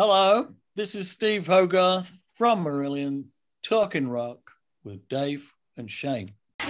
[0.00, 0.46] Hello,
[0.76, 3.30] this is Steve Hogarth from Marillion
[3.64, 4.52] talking rock
[4.84, 6.34] with Dave and Shane.
[6.60, 6.68] Hey,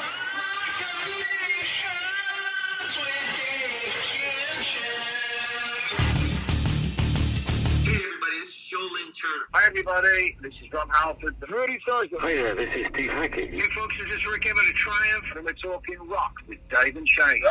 [7.93, 8.89] everybody, this is Joel
[9.53, 10.39] Hi, everybody.
[10.41, 11.37] This is Rob Halford.
[11.41, 12.19] The Rudy Sarzo.
[12.21, 13.53] Hi there, this is Steve Hackett.
[13.53, 17.07] You folks, this is Rik Emmett of Triumph, and we're talking rock with Dave and
[17.07, 17.43] Shane.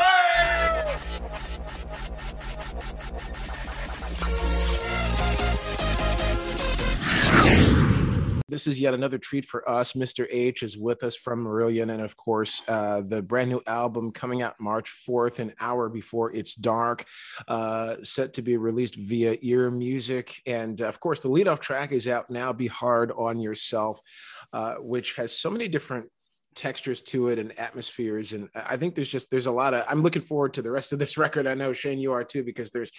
[8.49, 9.93] This is yet another treat for us.
[9.93, 10.25] Mr.
[10.31, 14.41] H is with us from Marillion, and of course, uh, the brand new album coming
[14.41, 17.05] out March 4th, an hour before it's dark,
[17.49, 20.41] uh, set to be released via Ear Music.
[20.47, 24.01] And of course, the leadoff track is out now, Be Hard on Yourself,
[24.53, 26.09] uh, which has so many different
[26.57, 30.01] textures to it and atmospheres and i think there's just there's a lot of i'm
[30.01, 31.47] looking forward to the rest of this record.
[31.47, 32.91] I know shane you are too because there's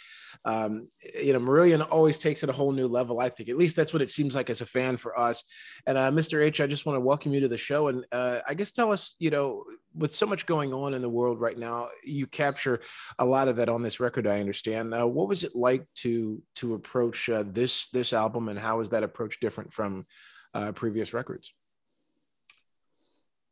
[0.45, 0.89] um
[1.21, 3.48] you know marillion always takes it a whole new level i think.
[3.48, 5.43] At least that's what it seems like as a fan for us.
[5.87, 8.41] And uh, mr h i just want to welcome you to the show and uh,
[8.47, 9.64] i guess tell us you know
[9.95, 12.81] with so much going on in the world right now you capture
[13.19, 14.95] a lot of that on this record i understand.
[14.95, 18.91] Uh, what was it like to to approach uh, this this album and how is
[18.91, 20.06] that approach different from
[20.55, 21.53] uh, previous records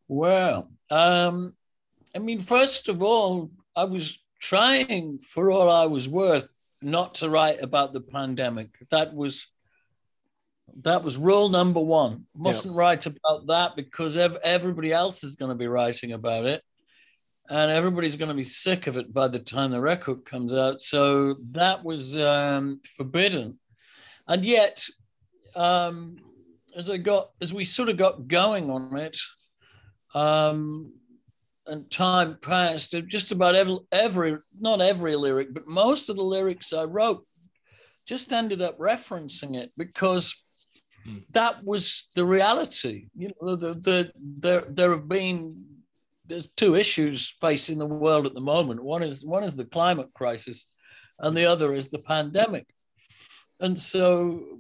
[0.09, 1.55] well, um,
[2.15, 7.31] I mean, first of all, I was trying for all I was worth not to
[7.31, 8.69] write about the pandemic.
[8.91, 9.47] That was
[10.83, 12.27] that was rule number one.
[12.34, 12.79] Mustn't yep.
[12.79, 16.62] write about that because ev- everybody else is going to be writing about it,
[17.49, 20.81] and everybody's going to be sick of it by the time the record comes out.
[20.81, 23.59] So that was um, forbidden,
[24.29, 24.84] and yet,
[25.55, 26.17] um,
[26.77, 29.19] as I got as we sort of got going on it,
[30.17, 30.95] um,
[31.67, 32.95] and time passed.
[33.06, 37.27] Just about every, every, not every lyric, but most of the lyrics I wrote
[38.06, 40.34] just ended up referencing it because
[41.05, 41.19] hmm.
[41.33, 43.09] that was the reality.
[43.14, 45.64] You know, the, the, there, there have been
[46.28, 48.82] there's two issues facing the world at the moment.
[48.82, 50.66] One is one is the climate crisis,
[51.21, 52.66] and the other is the pandemic.
[53.60, 54.59] And so,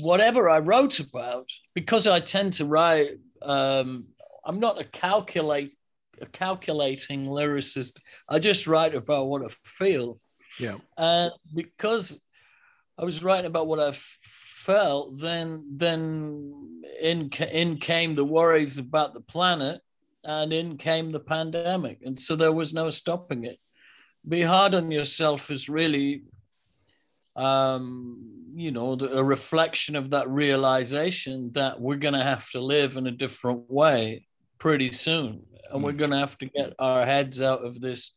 [0.00, 3.08] whatever I wrote about, because I tend to write
[3.42, 4.06] um,
[4.44, 5.72] I'm not a calculate
[6.20, 7.98] a calculating lyricist.
[8.28, 10.20] I just write about what I feel.
[10.58, 10.76] Yeah.
[10.96, 12.22] And because
[12.98, 19.14] I was writing about what I felt, then then in in came the worries about
[19.14, 19.80] the planet,
[20.24, 23.58] and in came the pandemic, and so there was no stopping it.
[24.28, 26.22] Be hard on yourself is really,
[27.34, 32.96] um, you know, a reflection of that realization that we're going to have to live
[32.96, 34.26] in a different way
[34.62, 35.42] pretty soon,
[35.72, 35.98] and we're hmm.
[35.98, 38.12] going to have to get our heads out of this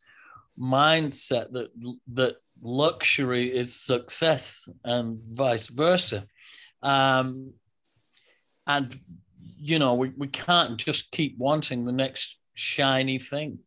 [0.60, 1.70] mindset that
[2.14, 6.28] that luxury is success and vice versa.
[6.84, 7.54] Um,
[8.68, 9.00] and
[9.58, 13.58] you know, we, we can't just keep wanting the next shiny thing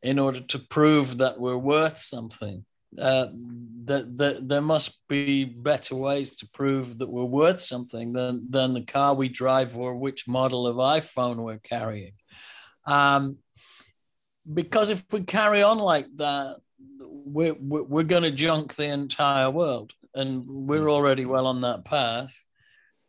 [0.00, 2.64] in order to prove that we're worth something.
[2.98, 3.26] Uh,
[3.84, 8.74] that, that there must be better ways to prove that we're worth something than, than
[8.74, 12.12] the car we drive or which model of iPhone we're carrying.
[12.86, 13.38] Um,
[14.52, 16.56] because if we carry on like that,
[17.00, 19.92] we're, we're going to junk the entire world.
[20.14, 22.38] And we're already well on that path.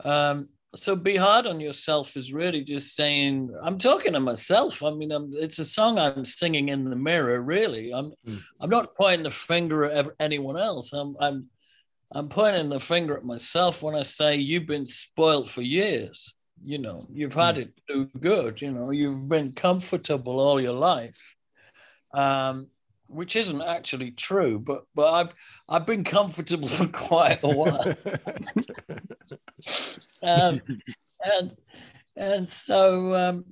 [0.04, 4.82] Um, so be hard on yourself is really just saying i'm talking to myself.
[4.82, 7.92] I mean I'm, it's a song i'm singing in the mirror really.
[7.94, 8.42] I'm mm.
[8.60, 10.94] i'm not pointing the finger at anyone else.
[10.94, 11.48] I'm i'm
[12.12, 16.34] i'm pointing the finger at myself when i say you've been spoiled for years.
[16.66, 17.62] You know you've had mm.
[17.64, 18.62] it too good.
[18.62, 21.36] You know you've been comfortable all your life.
[22.14, 22.68] Um
[23.14, 25.34] which isn't actually true but but i've
[25.70, 27.96] i've been comfortable for quite a while
[30.24, 30.62] um,
[31.24, 31.56] and
[32.16, 33.46] and so um,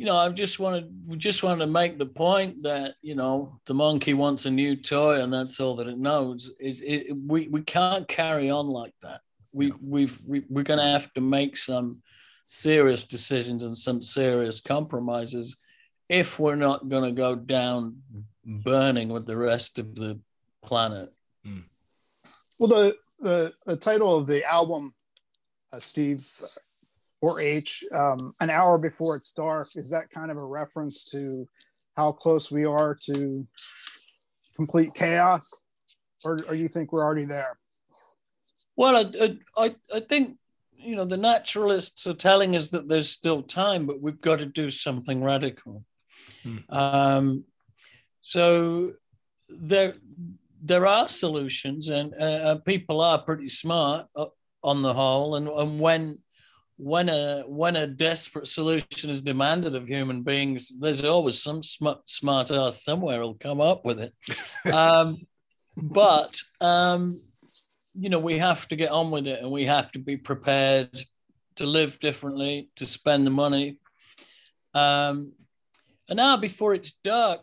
[0.00, 3.60] you know, I just wanted we just wanted to make the point that you know
[3.66, 6.50] the monkey wants a new toy, and that's all that it knows.
[6.58, 9.20] Is it, we we can't carry on like that.
[9.52, 11.98] We we've we, we're going to have to make some
[12.46, 15.58] serious decisions and some serious compromises
[16.08, 17.98] if we're not going to go down
[18.50, 20.20] burning with the rest of the
[20.62, 21.12] planet.
[21.44, 21.60] Hmm.
[22.58, 24.92] Well, the, the the title of the album
[25.72, 26.28] uh, Steve
[27.20, 29.76] or H, um, an hour before it's dark.
[29.76, 31.46] Is that kind of a reference to
[31.96, 33.46] how close we are to
[34.56, 35.60] complete chaos,
[36.24, 37.58] or, or you think we're already there?
[38.76, 40.38] Well, I, I, I think
[40.76, 44.46] you know the naturalists are telling us that there's still time, but we've got to
[44.46, 45.84] do something radical.
[46.42, 46.58] Hmm.
[46.68, 47.44] Um,
[48.22, 48.92] so
[49.48, 49.94] there
[50.62, 54.26] there are solutions, and uh, people are pretty smart uh,
[54.62, 55.36] on the whole.
[55.36, 56.18] And, and when
[56.76, 62.08] when a when a desperate solution is demanded of human beings, there's always some smart
[62.08, 64.14] smart ass somewhere will come up with it.
[64.72, 65.18] um,
[65.82, 67.20] but um,
[67.94, 71.02] you know, we have to get on with it, and we have to be prepared
[71.56, 73.78] to live differently, to spend the money.
[74.72, 75.32] Um,
[76.08, 77.40] and now, before it's dark,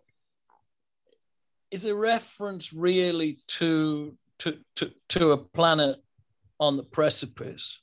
[1.71, 5.97] is a reference really to to to, to a planet
[6.59, 7.79] on the precipice.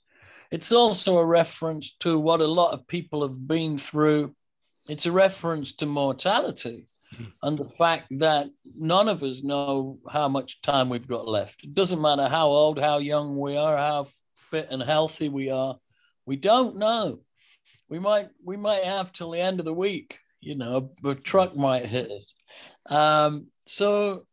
[0.50, 4.34] It's also a reference to what a lot of people have been through.
[4.88, 7.32] It's a reference to mortality mm.
[7.42, 11.64] and the fact that none of us know how much time we've got left.
[11.64, 15.76] It doesn't matter how old, how young we are, how fit and healthy we are.
[16.26, 17.20] We don't know.
[17.88, 20.18] We might we might have till the end of the week.
[20.40, 22.34] You know, a truck might hit us.
[22.90, 24.26] Um, so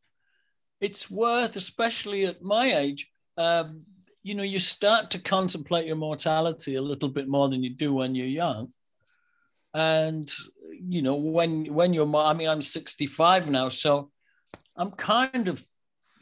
[0.80, 3.84] it's worth, especially at my age, um,
[4.24, 7.94] you know, you start to contemplate your mortality a little bit more than you do
[7.94, 8.72] when you're young.
[9.74, 10.32] And
[10.82, 14.12] you know, when when you're, I mean, I'm 65 now, so
[14.76, 15.64] I'm kind of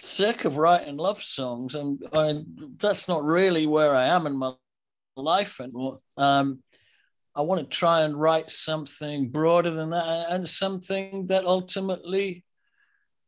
[0.02, 2.44] sick of writing love songs, and I,
[2.78, 4.54] that's not really where I am in my
[5.16, 6.00] life anymore.
[6.18, 6.60] Um,
[7.36, 12.44] I want to try and write something broader than that, and something that ultimately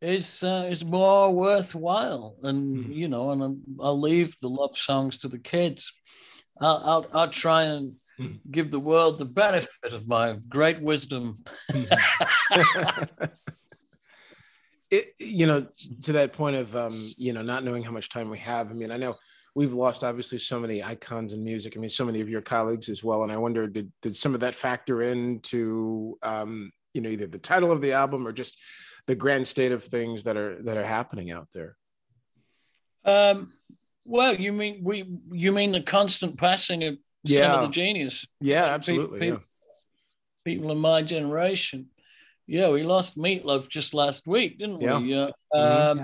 [0.01, 2.35] is uh, is more worthwhile.
[2.43, 2.95] And mm.
[2.95, 3.47] you know, and i
[3.85, 5.93] will leave the love songs to the kids.
[6.59, 8.39] I'll I'll, I'll try and mm.
[8.49, 11.43] give the world the benefit of my great wisdom.
[14.91, 15.67] it, you know,
[16.03, 18.69] to that point of um, you know not knowing how much time we have.
[18.71, 19.15] I mean, I know
[19.55, 21.75] we've lost obviously so many icons in music.
[21.75, 23.23] I mean, so many of your colleagues as well.
[23.23, 27.37] And I wonder, did did some of that factor into um, you know either the
[27.37, 28.57] title of the album or just
[29.11, 31.75] the grand state of things that are that are happening out there?
[33.03, 33.51] Um,
[34.05, 37.51] well, you mean we you mean the constant passing of yeah.
[37.51, 38.25] some of the genius?
[38.39, 39.19] Yeah, absolutely.
[39.19, 40.53] People, yeah.
[40.53, 41.89] people in my generation.
[42.47, 44.97] Yeah, we lost Meatloaf just last week, didn't yeah.
[44.97, 45.13] we?
[45.13, 45.57] Uh, mm-hmm.
[45.57, 45.97] um,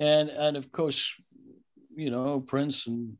[0.00, 0.06] yeah.
[0.08, 1.14] And and of course,
[1.94, 3.16] you know Prince and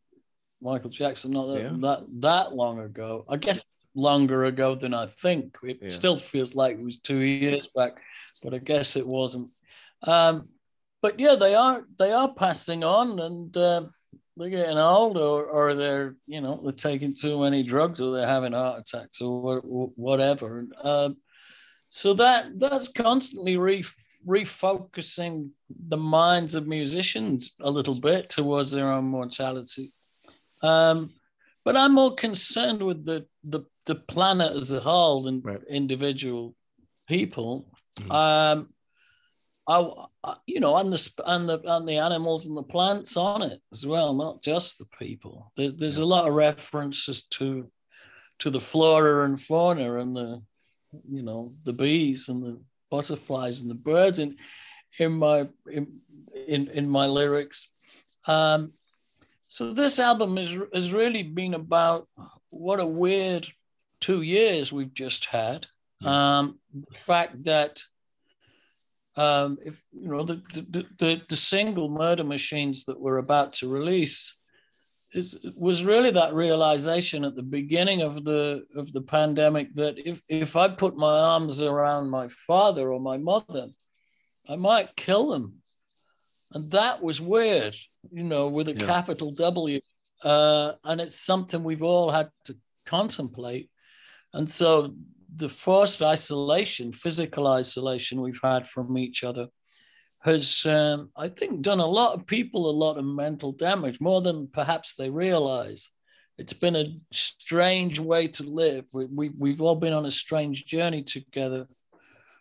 [0.61, 1.77] Michael Jackson not that yeah.
[1.83, 3.27] that, that long ago.
[3.29, 3.65] I guess
[3.95, 5.57] longer ago than I think.
[5.63, 7.99] It still feels like it was two years back
[8.43, 9.51] but I guess it wasn't.
[10.03, 10.49] Um,
[11.03, 13.83] but yeah, they are they are passing on, and uh,
[14.37, 18.27] they're getting old, or, or they're you know they're taking too many drugs, or they're
[18.27, 20.67] having heart attacks, or whatever.
[20.83, 21.17] Um,
[21.89, 23.85] so that that's constantly re-
[24.27, 25.51] refocusing
[25.89, 29.93] the minds of musicians a little bit towards their own mortality.
[30.63, 31.13] Um,
[31.65, 35.61] but I'm more concerned with the the, the planet as a whole than right.
[35.69, 36.55] individual
[37.09, 37.67] people.
[38.01, 38.13] Mm.
[38.13, 38.69] Um,
[39.69, 43.61] I, you know, and the and the and the animals and the plants on it
[43.73, 45.53] as well, not just the people.
[45.57, 46.05] There, there's yeah.
[46.05, 47.71] a lot of references to
[48.39, 50.43] to the flora and fauna and the
[51.11, 52.61] you know the bees and the
[52.91, 54.37] butterflies and the birds in
[54.99, 56.01] in my in
[56.47, 57.69] in, in my lyrics.
[58.27, 58.73] Um,
[59.49, 62.09] so this album is has really been about
[62.51, 63.49] what a weird
[64.01, 65.67] two years we've just had.
[66.05, 67.81] Um, the fact that
[69.17, 73.69] um, if you know the, the, the, the single murder machines that we're about to
[73.69, 74.37] release
[75.15, 80.21] is was really that realization at the beginning of the of the pandemic that if
[80.29, 83.69] if I put my arms around my father or my mother,
[84.47, 85.63] I might kill them,
[86.53, 87.75] and that was weird,
[88.13, 88.87] you know, with a yeah.
[88.87, 89.81] capital W,
[90.23, 93.71] uh, and it's something we've all had to contemplate,
[94.35, 94.95] and so
[95.37, 99.49] the forced isolation, physical isolation we've had from each other
[100.21, 104.23] has, um, I think, done a lot of people a lot of mental damage, more
[104.23, 105.91] than perhaps they realize.
[106.39, 108.87] It's been a strange way to live.
[108.93, 111.67] We, we, we've all been on a strange journey together.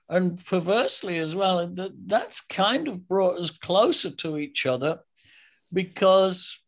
[0.10, 5.00] And perversely as well, that, that's kind of brought us closer to each other
[5.72, 6.60] because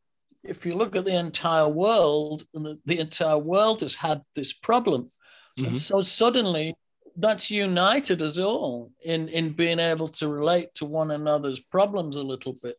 [0.44, 5.12] if you look at the entire world, the entire world has had this problem
[5.58, 5.76] Mm-hmm.
[5.76, 6.76] So suddenly
[7.16, 12.22] that's united us all in, in being able to relate to one another's problems a
[12.22, 12.78] little bit.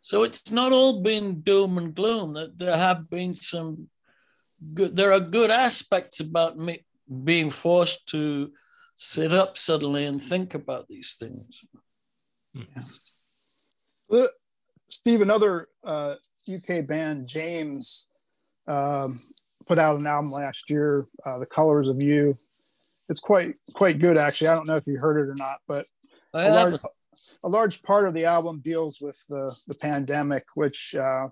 [0.00, 2.34] So it's not all been doom and gloom.
[2.34, 3.88] That there have been some
[4.72, 4.96] good.
[4.96, 6.84] There are good aspects about me
[7.24, 8.50] being forced to
[8.96, 11.60] sit up suddenly and think about these things.
[12.54, 12.82] Yeah.
[14.10, 14.28] Uh,
[14.88, 16.14] Steve, another uh,
[16.52, 18.08] UK band, James,
[18.66, 19.20] um,
[19.66, 22.38] put out an album last year, uh, "The Colors of You."
[23.08, 24.48] It's quite quite good, actually.
[24.48, 25.86] I don't know if you heard it or not, but
[26.34, 26.80] a large,
[27.42, 31.28] a large part of the album deals with the the pandemic, which uh,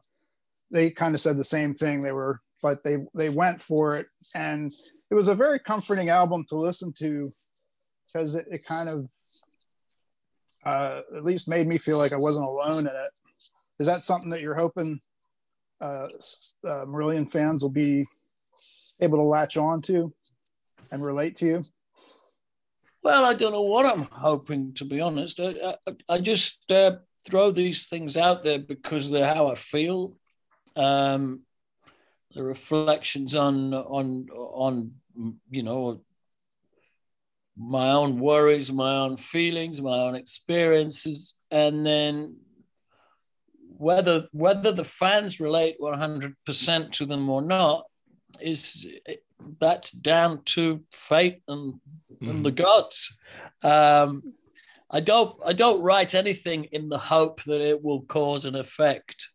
[0.71, 2.03] they kind of said the same thing.
[2.03, 4.73] They were, but they they went for it, and
[5.11, 7.31] it was a very comforting album to listen to
[8.07, 9.09] because it, it kind of
[10.65, 13.11] uh, at least made me feel like I wasn't alone in it.
[13.79, 15.01] Is that something that you're hoping
[15.81, 16.09] uh,
[16.65, 18.07] uh, Marillion fans will be
[19.01, 20.13] able to latch on to
[20.91, 21.65] and relate to you?
[23.03, 25.39] Well, I don't know what I'm hoping, to be honest.
[25.41, 30.17] I, I, I just uh, throw these things out there because they're how I feel.
[30.77, 31.43] Um,
[32.35, 34.93] the reflections on on on
[35.51, 36.01] you know
[37.57, 42.37] my own worries, my own feelings, my own experiences, and then
[43.77, 47.85] whether whether the fans relate 100% to them or not
[48.41, 48.87] is
[49.61, 51.75] that's down to fate and,
[52.21, 52.31] mm.
[52.31, 52.65] and the mm-hmm.
[52.65, 53.19] gods.
[53.63, 54.35] Um,
[54.91, 59.29] I don't I don't write anything in the hope that it will cause an effect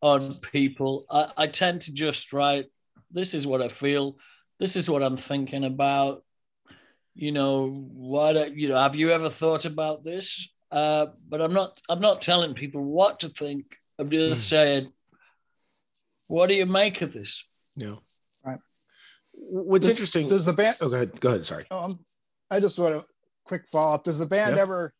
[0.00, 1.06] on people.
[1.10, 2.66] I, I tend to just write,
[3.10, 4.18] this is what I feel,
[4.58, 6.22] this is what I'm thinking about.
[7.14, 10.48] You know, what you know, have you ever thought about this?
[10.70, 13.76] Uh, but I'm not I'm not telling people what to think.
[13.98, 14.50] I'm just mm.
[14.50, 14.92] saying,
[16.26, 17.46] what do you make of this?
[17.76, 17.96] Yeah.
[19.36, 19.64] Right.
[19.66, 20.28] What's does, interesting?
[20.28, 20.76] Does the band?
[20.80, 21.20] Oh, go ahead.
[21.20, 21.44] Go ahead.
[21.44, 21.64] Sorry.
[21.70, 22.00] Um,
[22.50, 23.04] I just want a
[23.44, 24.04] quick follow up.
[24.04, 24.92] Does the band ever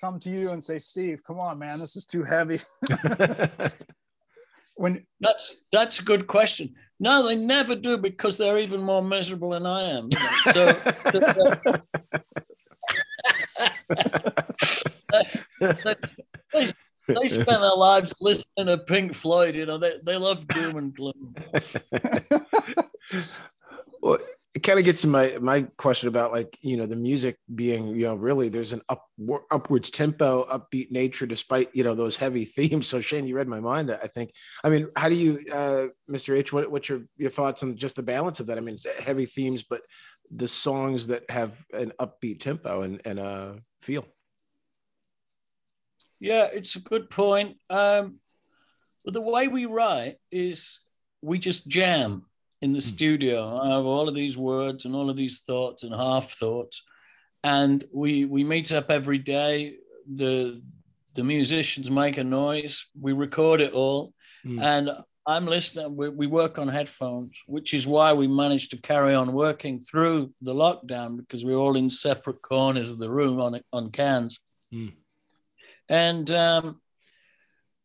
[0.00, 2.60] come to you and say, "Steve, come on, man, this is too heavy"?
[4.76, 6.74] when that's that's a good question.
[7.00, 10.08] No, they never do because they're even more miserable than I am.
[10.52, 10.72] So.
[16.52, 16.72] they,
[17.08, 19.54] they spend their lives listening to Pink Floyd.
[19.54, 21.34] You know, they, they love doom and gloom.
[24.00, 24.18] well,
[24.54, 27.88] it kind of gets to my my question about like you know the music being
[27.88, 29.06] you know really there's an up
[29.50, 32.88] upwards tempo upbeat nature despite you know those heavy themes.
[32.88, 34.32] So shane you read my mind i think.
[34.64, 37.96] I mean how do you uh mr h what, what's your your thoughts on just
[37.96, 38.58] the balance of that?
[38.58, 39.82] I mean heavy themes but
[40.30, 44.06] the songs that have an upbeat tempo and and uh feel.
[46.20, 47.58] Yeah, it's a good point.
[47.70, 48.18] Um,
[49.04, 50.80] but the way we write is
[51.22, 52.26] we just jam
[52.60, 52.82] in the mm.
[52.82, 53.60] studio.
[53.62, 56.82] I have all of these words and all of these thoughts and half thoughts,
[57.44, 59.76] and we we meet up every day.
[60.14, 60.62] The
[61.14, 62.86] the musicians make a noise.
[62.98, 64.12] We record it all,
[64.46, 64.62] mm.
[64.62, 64.90] and
[65.26, 65.96] I'm listening.
[65.96, 70.32] We, we work on headphones, which is why we managed to carry on working through
[70.40, 74.38] the lockdown because we're all in separate corners of the room on on cans.
[74.72, 74.92] Mm
[75.88, 76.80] and um,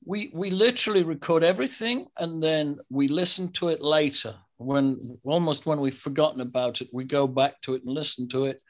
[0.05, 5.79] we we literally record everything and then we listen to it later when almost when
[5.79, 8.61] we've forgotten about it we go back to it and listen to it.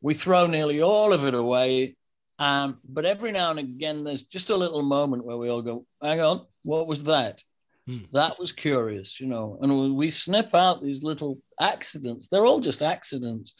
[0.00, 1.96] We throw nearly all of it away
[2.38, 5.86] um, but every now and again there's just a little moment where we all go
[6.00, 7.42] hang on what was that?
[7.88, 7.98] Hmm.
[8.12, 12.28] that was curious you know and we snip out these little accidents.
[12.28, 13.54] They're all just accidents.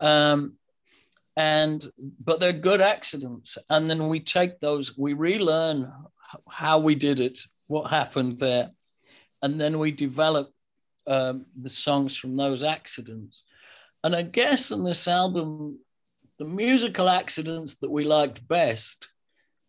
[0.00, 0.56] Um,
[1.36, 1.86] and
[2.22, 3.56] but they're good accidents.
[3.68, 5.90] And then we take those we relearn
[6.48, 8.70] how we did it what happened there
[9.42, 10.50] and then we develop
[11.10, 13.42] um, the songs from those accidents.
[14.02, 15.78] And i guess on this album
[16.38, 19.08] the musical accidents that we liked best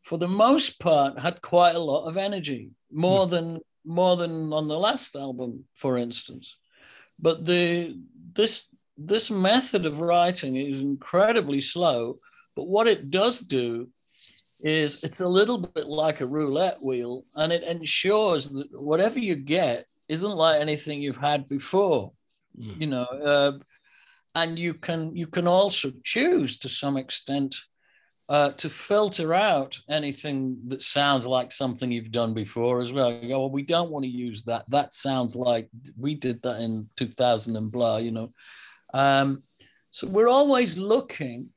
[0.04, 4.68] for the most part had quite a lot of energy more than more than on
[4.68, 6.58] the last album for instance.
[7.20, 8.00] But the
[8.34, 8.68] this
[8.98, 12.20] this method of writing is incredibly slow,
[12.56, 13.90] but what it does do
[14.62, 19.36] is it's a little bit like a roulette wheel and it ensures that whatever you
[19.36, 22.12] get isn't like anything you've had before
[22.58, 22.80] mm.
[22.82, 23.52] you know uh,
[24.36, 27.56] and you can you can also choose to some extent
[28.32, 33.12] uh, to filter out anything that sounds like something you've done before as well.
[33.12, 34.64] You go, well, we don't want to use that.
[34.70, 38.32] That sounds like we did that in 2000 and blah, you know.
[38.94, 39.44] Um,
[39.90, 41.50] so we're always looking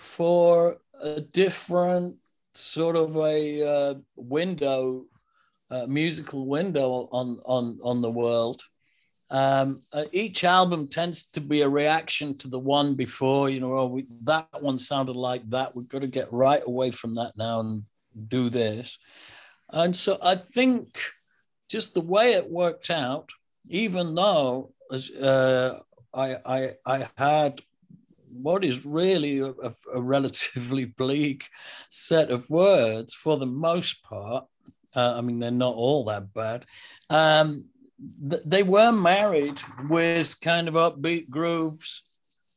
[0.00, 2.16] for a different
[2.54, 5.04] sort of a uh, window,
[5.70, 8.62] uh, musical window on on on the world.
[9.28, 13.50] Um, uh, each album tends to be a reaction to the one before.
[13.50, 15.74] You know, oh, we, that one sounded like that.
[15.74, 17.84] We've got to get right away from that now and
[18.28, 18.98] do this.
[19.70, 21.00] And so I think
[21.68, 23.30] just the way it worked out,
[23.68, 24.72] even though
[25.20, 25.80] uh,
[26.14, 27.60] I, I, I had
[28.32, 29.52] what is really a,
[29.94, 31.44] a, relatively bleak
[31.88, 34.46] set of words for the most part.
[34.96, 36.64] Uh, I mean, they're not all that bad.
[37.10, 37.66] Um,
[38.30, 39.60] th- they were married
[39.90, 42.02] with kind of upbeat grooves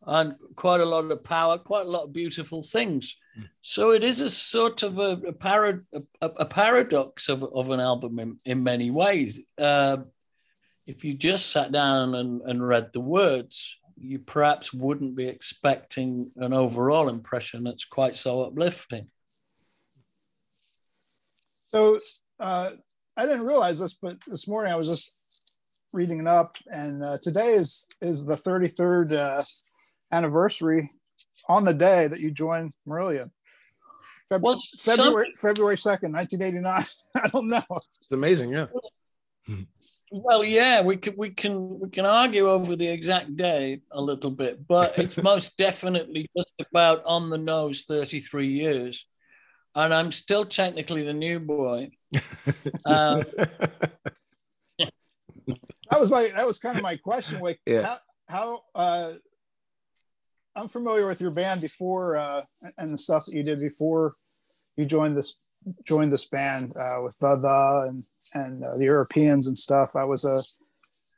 [0.08, 3.18] and quite a lot of power, quite a lot of beautiful things.
[3.38, 3.50] Mm.
[3.62, 7.82] So it is a sort of a, a, parad- a, a paradox of, of an
[7.82, 9.42] album in, in many ways.
[9.58, 9.98] Uh,
[10.88, 16.32] if you just sat down and, and read the words, you perhaps wouldn't be expecting
[16.38, 19.08] an overall impression that's quite so uplifting.
[21.66, 22.00] So
[22.40, 22.72] uh,
[23.18, 25.14] I didn't realize this, but this morning I was just
[25.94, 29.44] reading it up, and uh, today is is the 33rd uh,
[30.12, 30.92] anniversary
[31.48, 33.32] on the day that you joined Marillion.
[34.32, 35.50] Feb- well, February some...
[35.50, 36.84] February 2nd, 1989.
[37.16, 37.64] I don't know.
[38.02, 38.68] It's amazing, yeah.
[40.12, 44.32] Well, yeah, we can we can we can argue over the exact day a little
[44.32, 49.06] bit, but it's most definitely just about on the nose 33 years.
[49.76, 51.92] And I'm still technically the new boy.
[52.86, 53.24] Um,
[55.90, 57.40] that was my that was kind of my question.
[57.40, 57.82] Like yeah.
[57.82, 57.98] how
[58.28, 59.14] how uh
[60.56, 62.44] I'm familiar with your band before uh
[62.78, 64.16] and the stuff that you did before
[64.78, 65.36] you joined this
[65.86, 69.96] joined this band uh with the the and and uh, the Europeans and stuff.
[69.96, 70.44] I was a uh,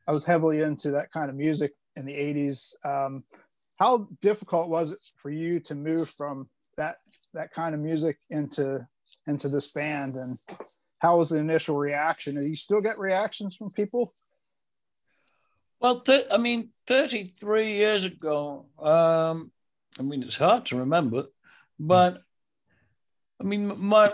[0.08, 2.74] I was heavily into that kind of music in the 80s.
[2.86, 3.24] Um
[3.78, 6.50] how difficult was it for you to move from
[6.82, 6.96] that
[7.34, 8.86] that kind of music into
[9.28, 10.38] into this band and
[11.00, 12.36] how was the initial reaction?
[12.36, 14.14] Do you still get reactions from people?
[15.80, 19.52] Well, th- I mean, 33 years ago, um,
[19.98, 21.26] I mean, it's hard to remember,
[21.80, 22.22] but
[23.40, 24.14] I mean, my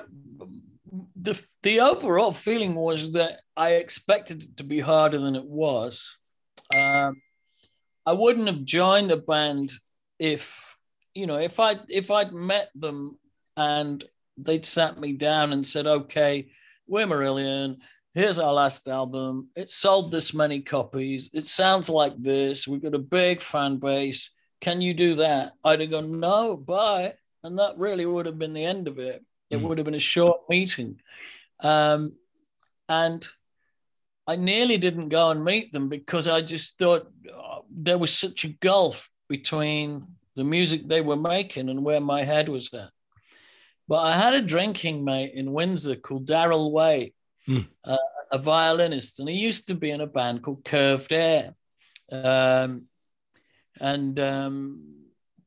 [1.15, 6.15] the the overall feeling was that I expected it to be harder than it was.
[6.73, 7.21] Um,
[8.05, 9.73] I wouldn't have joined the band
[10.19, 10.76] if
[11.17, 13.17] you know if I if I'd met them
[13.55, 14.03] and
[14.37, 16.49] they'd sat me down and said, "Okay,
[16.87, 17.77] we're Marillion
[18.17, 19.47] here's our last album.
[19.55, 21.29] It sold this many copies.
[21.33, 22.67] It sounds like this.
[22.67, 24.31] We've got a big fan base.
[24.59, 25.53] Can you do that?
[25.63, 27.13] I'd have gone, no, bye.
[27.43, 29.23] And that really would have been the end of it.
[29.51, 29.61] It mm.
[29.61, 30.99] would have been a short meeting.
[31.59, 32.13] Um,
[32.89, 33.23] and
[34.25, 38.45] I nearly didn't go and meet them because I just thought oh, there was such
[38.45, 42.91] a gulf between the music they were making and where my head was at.
[43.87, 47.13] But I had a drinking mate in Windsor called Daryl Way,
[47.49, 47.67] mm.
[47.83, 47.97] uh,
[48.31, 51.55] a violinist, and he used to be in a band called Curved Air.
[52.11, 52.83] Um,
[53.81, 54.96] and um,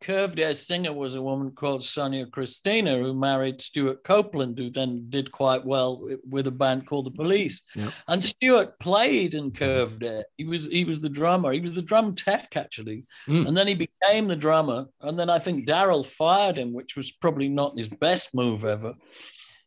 [0.00, 5.06] Curved Air singer was a woman called Sonja Kristina, who married Stewart Copeland, who then
[5.10, 7.60] did quite well with a band called The Police.
[7.74, 7.92] Yep.
[8.08, 10.24] And Stewart played in Curved Air.
[10.38, 11.52] He was he was the drummer.
[11.52, 13.46] He was the drum tech actually, mm.
[13.46, 14.86] and then he became the drummer.
[15.02, 18.94] And then I think Daryl fired him, which was probably not his best move ever.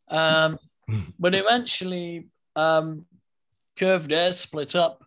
[0.09, 0.57] Um,
[1.19, 3.05] but eventually, um,
[3.77, 5.02] Curved Air split up,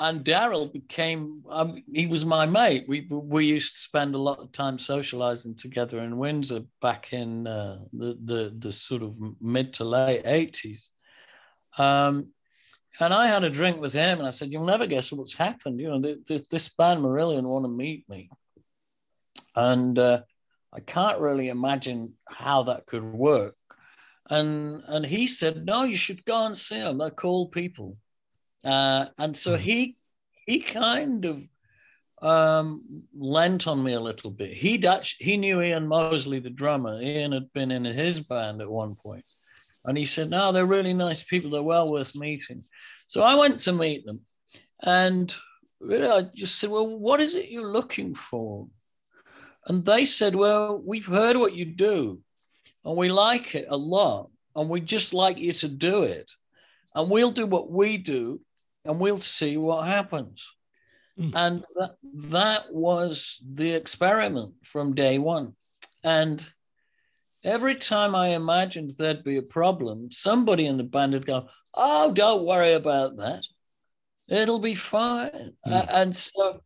[0.00, 1.42] and Daryl became.
[1.48, 2.84] Um, he was my mate.
[2.88, 7.46] We we used to spend a lot of time socializing together in Windsor back in
[7.46, 10.90] uh, the, the the sort of mid to late eighties.
[11.78, 12.32] Um,
[13.00, 15.80] and I had a drink with him, and I said, "You'll never guess what's happened.
[15.80, 18.30] You know, this, this band Marillion want to meet me,
[19.56, 20.22] and uh,
[20.72, 23.56] I can't really imagine how that could work."
[24.30, 26.98] and and he said, "No, you should go and see them.
[26.98, 27.96] They're cool people."
[28.64, 29.62] Uh, and so hmm.
[29.62, 29.96] he
[30.46, 31.42] he kind of
[32.22, 32.82] um,
[33.14, 34.52] lent on me a little bit.
[34.52, 37.00] He actually he knew Ian Mosley, the drummer.
[37.00, 39.24] Ian had been in his band at one point,
[39.84, 41.50] and he said, "No, they're really nice people.
[41.50, 42.64] They're well worth meeting."
[43.06, 44.20] So I went to meet them,
[44.82, 45.34] and
[45.80, 48.68] really I just said, "Well, what is it you're looking for?"
[49.66, 52.24] And they said, "Well, we've heard what you do."
[52.84, 56.30] and we like it a lot and we just like you to do it
[56.94, 58.40] and we'll do what we do
[58.84, 60.52] and we'll see what happens.
[61.18, 61.32] Mm.
[61.36, 65.54] and that, that was the experiment from day one.
[66.02, 66.44] And
[67.44, 72.12] every time i imagined there'd be a problem somebody in the band would go oh
[72.12, 73.46] don't worry about that.
[74.26, 75.52] It'll be fine.
[75.66, 75.72] Mm.
[75.72, 76.60] uh, and so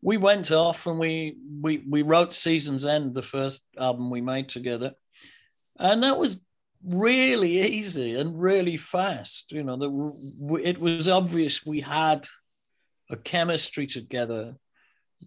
[0.00, 4.48] we went off and we we we wrote seasons end the first album we made
[4.48, 4.92] together.
[5.78, 6.44] And that was
[6.84, 9.52] really easy and really fast.
[9.52, 12.26] You know, that it was obvious we had
[13.10, 14.56] a chemistry together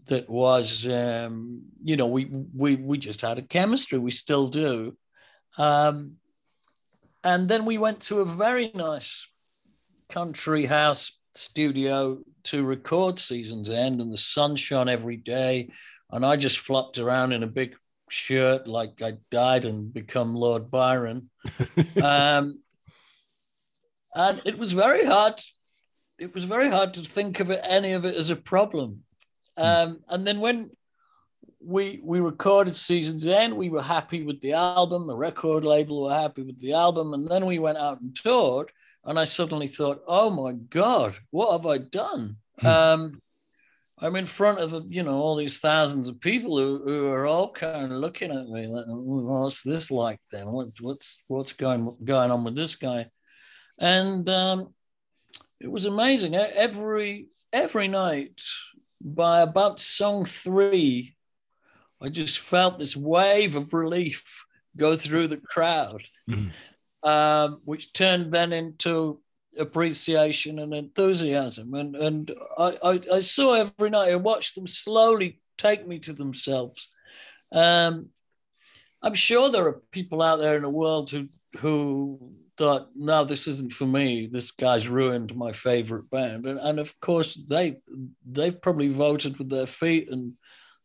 [0.08, 3.98] that was, um, you know, we we we just had a chemistry.
[3.98, 4.98] We still do.
[5.58, 6.18] Um,
[7.24, 9.28] and then we went to a very nice
[10.10, 15.70] country house studio to record Seasons End, and the sun shone every day.
[16.12, 17.76] And I just flopped around in a big
[18.16, 21.30] shirt like I died and become Lord Byron.
[22.04, 22.62] um,
[24.16, 25.42] and it was very hard.
[26.18, 29.04] It was very hard to think of it, any of it as a problem.
[29.58, 29.64] Hmm.
[29.64, 30.72] Um, and then when
[31.66, 33.58] we we recorded Seasons End.
[33.58, 35.08] We were happy with the album.
[35.08, 38.72] The record label were happy with the album, and then we went out and toured.
[39.04, 42.68] And I suddenly thought, "Oh my God, what have I done?" Hmm.
[42.68, 43.22] Um,
[44.00, 47.52] I'm in front of you know all these thousands of people who, who are all
[47.52, 50.20] kind of looking at me like, "What's this like?
[50.32, 53.08] Then what, what's what's going going on with this guy?"
[53.80, 54.74] And um,
[55.60, 56.36] it was amazing.
[56.36, 58.42] Every every night,
[59.02, 61.16] by about song three,
[62.02, 67.10] I just felt this wave of relief go through the crowd, mm-hmm.
[67.10, 69.22] um, which turned then into
[69.58, 71.74] appreciation and enthusiasm.
[71.74, 76.14] And and I, I, I, saw every night, I watched them slowly take me to
[76.14, 76.90] themselves.
[77.52, 78.10] Um,
[79.02, 83.48] I'm sure there are people out there in the world who who thought, no, this
[83.48, 84.28] isn't for me.
[84.28, 86.46] This guy's ruined my favorite band.
[86.46, 87.78] And, and of course they
[88.26, 90.34] they've probably voted with their feet and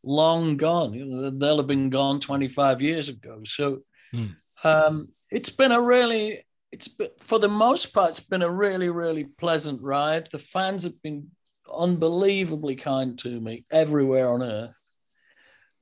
[0.03, 0.95] long gone.
[0.95, 3.43] You know, they'll have been gone 25 years ago.
[3.45, 3.81] So
[4.15, 4.35] mm.
[4.65, 8.91] um, it's been a really it's been, for the most part, it's been a really,
[8.91, 10.29] really pleasant ride.
[10.31, 11.31] The fans have been
[11.73, 14.81] unbelievably kind to me everywhere on earth.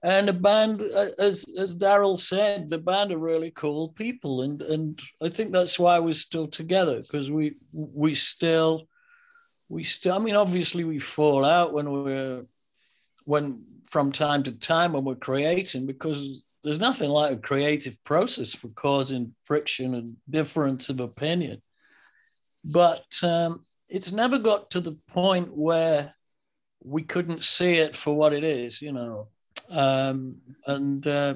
[0.03, 5.01] And the band, as as Daryl said, the band are really cool people, and and
[5.20, 8.87] I think that's why we're still together because we we still
[9.68, 10.14] we still.
[10.14, 12.44] I mean, obviously we fall out when we're
[13.24, 18.55] when from time to time when we're creating because there's nothing like a creative process
[18.55, 21.62] for causing friction and difference of opinion.
[22.64, 26.14] But um, it's never got to the point where
[26.83, 29.29] we couldn't see it for what it is, you know.
[29.71, 31.35] Um, and uh,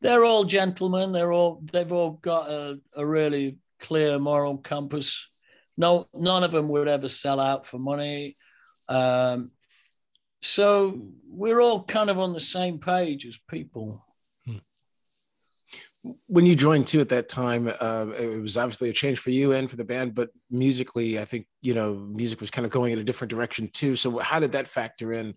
[0.00, 1.12] they're all gentlemen.
[1.12, 5.28] They're all they've all got a, a really clear moral compass.
[5.76, 8.36] No, none of them would ever sell out for money.
[8.88, 9.50] Um,
[10.42, 14.04] so we're all kind of on the same page as people
[16.26, 19.52] when you joined too at that time uh, it was obviously a change for you
[19.52, 22.92] and for the band but musically i think you know music was kind of going
[22.92, 23.96] in a different direction too.
[23.96, 25.34] So how did that factor in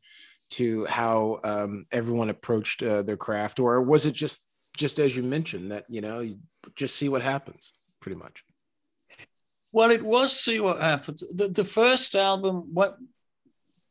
[0.51, 3.59] to how um, everyone approached uh, their craft?
[3.59, 6.39] Or was it just just as you mentioned that you know you
[6.75, 8.43] just see what happens pretty much?
[9.71, 11.23] Well it was see what happens.
[11.33, 12.97] The, the first album what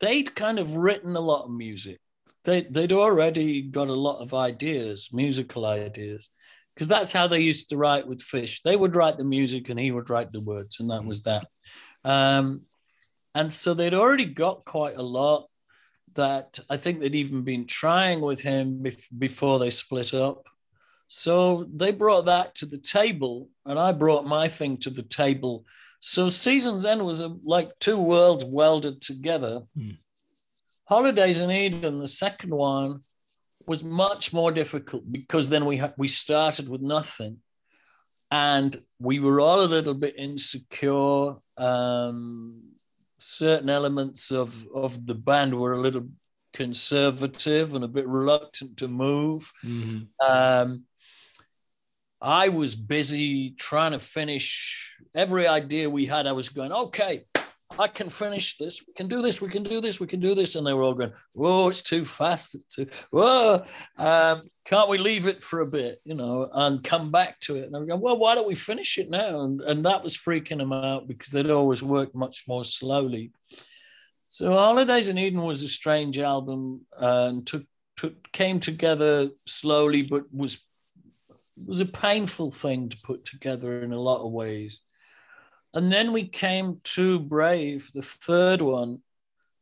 [0.01, 2.01] they'd kind of written a lot of music.
[2.45, 6.29] They, they'd already got a lot of ideas musical ideas
[6.75, 8.63] because that's how they used to write with Fish.
[8.63, 11.47] They would write the music and he would write the words, and that was that.
[12.05, 12.63] Um,
[13.35, 15.49] and so they'd already got quite a lot
[16.15, 20.47] that I think they'd even been trying with him bef- before they split up.
[21.09, 25.65] So they brought that to the table, and I brought my thing to the table.
[26.01, 29.63] So Seasons End was a, like two worlds welded together.
[29.77, 29.99] Mm.
[30.87, 33.03] Holidays in Eden, the second one,
[33.66, 37.38] was much more difficult because then we ha- we started with nothing,
[38.31, 41.37] and we were all a little bit insecure.
[41.57, 42.62] Um,
[43.18, 46.09] certain elements of of the band were a little
[46.53, 49.53] conservative and a bit reluctant to move.
[49.64, 50.05] Mm-hmm.
[50.24, 50.85] Um,
[52.20, 56.27] I was busy trying to finish every idea we had.
[56.27, 57.27] I was going, okay,
[57.79, 58.83] I can finish this.
[58.87, 59.41] We can do this.
[59.41, 60.01] We can do this.
[60.01, 60.55] We can do this.
[60.55, 62.55] And they were all going, whoa, it's too fast.
[62.55, 63.63] It's too, whoa,
[63.99, 67.67] um, can't we leave it for a bit, you know, and come back to it?
[67.67, 69.41] And I'm going, well, why don't we finish it now?
[69.41, 73.33] And, and that was freaking them out because they'd always worked much more slowly.
[74.27, 77.65] So Holidays in Eden was a strange album and took,
[77.97, 80.59] took came together slowly, but was
[81.57, 84.81] was a painful thing to put together in a lot of ways.
[85.75, 89.03] And then we came to Brave, the third one.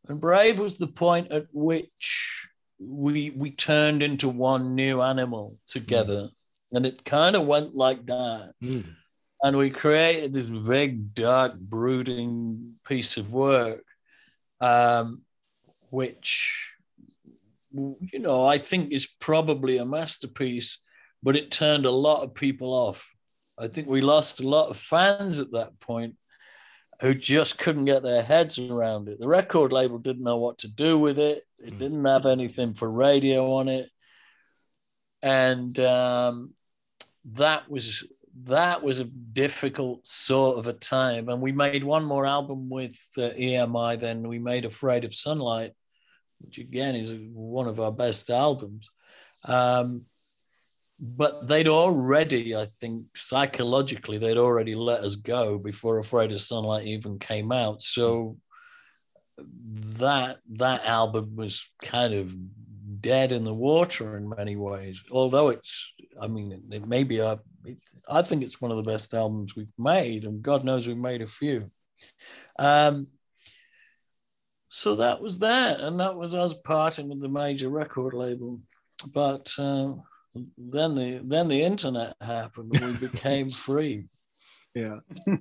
[0.09, 2.48] And Brave was the point at which
[2.79, 6.25] we we turned into one new animal together.
[6.25, 6.33] Mm.
[6.72, 8.53] And it kind of went like that.
[8.62, 8.85] Mm.
[9.42, 13.85] And we created this big, dark, brooding piece of work,
[14.61, 15.25] um,
[15.90, 16.75] which,
[17.72, 20.79] you know, I think is probably a masterpiece,
[21.22, 23.12] but it turned a lot of people off
[23.58, 26.16] I think we lost a lot of fans at that point
[27.00, 29.18] who just couldn't get their heads around it.
[29.18, 31.42] The record label didn't know what to do with it.
[31.58, 31.78] It mm.
[31.78, 33.90] didn't have anything for radio on it,
[35.20, 36.54] and um,
[37.32, 38.04] that was
[38.44, 41.28] that was a difficult sort of a time.
[41.28, 44.00] And we made one more album with uh, EMI.
[44.00, 45.72] Then we made Afraid of Sunlight,
[46.40, 48.88] which again is one of our best albums.
[49.44, 50.06] Um,
[51.04, 56.86] but they'd already, I think, psychologically, they'd already let us go before Afraid of Sunlight
[56.86, 57.82] even came out.
[57.82, 58.38] So
[59.98, 62.36] that that album was kind of
[63.00, 65.02] dead in the water in many ways.
[65.10, 68.84] Although it's, I mean, it, it maybe I, it, I think it's one of the
[68.84, 71.68] best albums we've made, and God knows we've made a few.
[72.60, 73.08] Um,
[74.68, 78.60] so that was that, and that was us parting with the major record label.
[79.12, 79.94] But uh,
[80.35, 82.75] then the then the internet happened.
[82.75, 84.07] And we became free.
[84.75, 85.01] Yeah.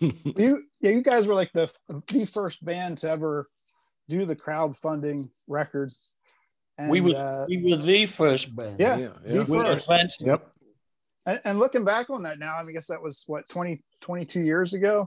[0.00, 1.72] you yeah, you guys were like the
[2.08, 3.48] the first band to ever
[4.08, 5.92] do the crowdfunding record.
[6.78, 8.76] And, we were uh, we were the first band.
[8.78, 9.42] Yeah, yeah, yeah.
[9.42, 9.90] the first.
[10.20, 10.50] Yep.
[11.26, 13.82] And, and, looking back on that now, I, mean, I guess that was what 20,
[14.00, 15.06] 22 years ago.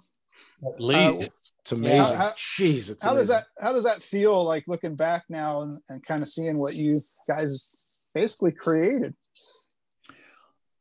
[0.63, 1.30] At least.
[1.30, 2.17] Uh, it's amazing.
[2.17, 3.17] How, Jeez, it's how amazing.
[3.17, 6.58] does that how does that feel like looking back now and, and kind of seeing
[6.58, 7.67] what you guys
[8.13, 9.15] basically created?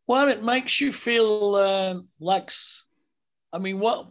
[0.07, 2.51] Well, it makes you feel uh, like,
[3.53, 4.09] I mean, what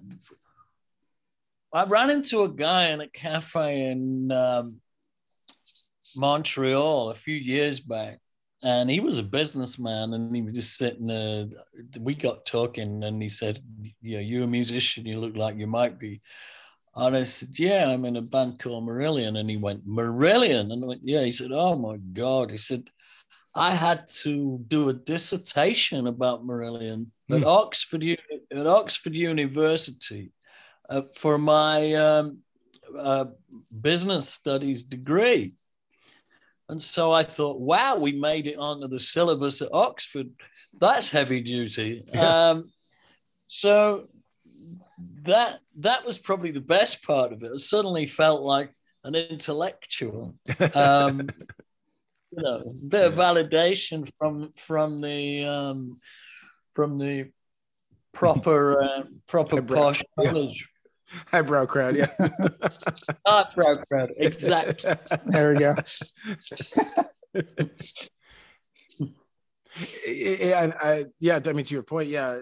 [1.73, 4.81] I ran into a guy in a cafe in um,
[6.15, 8.19] Montreal a few years back,
[8.63, 11.07] and he was a businessman, and he was just sitting.
[11.07, 11.47] there.
[11.99, 13.59] we got talking, and he said,
[14.01, 15.05] "Yeah, you're a musician.
[15.05, 16.21] You look like you might be."
[16.95, 20.83] And I said, "Yeah, I'm in a band called Marillion." And he went, "Marillion," and
[20.83, 22.89] I went, "Yeah." He said, "Oh my God!" He said,
[23.53, 27.37] I had to do a dissertation about Marillion mm.
[27.37, 30.31] at Oxford at Oxford University
[30.89, 32.39] uh, for my um,
[32.97, 33.25] uh,
[33.81, 35.53] business studies degree.
[36.69, 40.29] And so I thought, wow, we made it onto the syllabus at Oxford.
[40.79, 42.03] That's heavy duty.
[42.13, 42.49] Yeah.
[42.49, 42.71] Um,
[43.47, 44.07] so
[45.23, 47.51] that that was probably the best part of it.
[47.53, 50.35] I suddenly felt like an intellectual.
[50.73, 51.29] Um,
[52.31, 55.99] you know, a bit of validation from from the um,
[56.73, 57.31] from the
[58.13, 59.77] proper uh, proper Highbrow.
[59.77, 60.59] posh college.
[60.61, 60.67] Yeah.
[61.27, 62.05] Highbrow crowd, yeah.
[63.27, 64.93] Highbrow crowd, exactly.
[65.25, 65.75] there we go.
[70.07, 72.39] yeah, and I, yeah, I mean, to your point, yeah.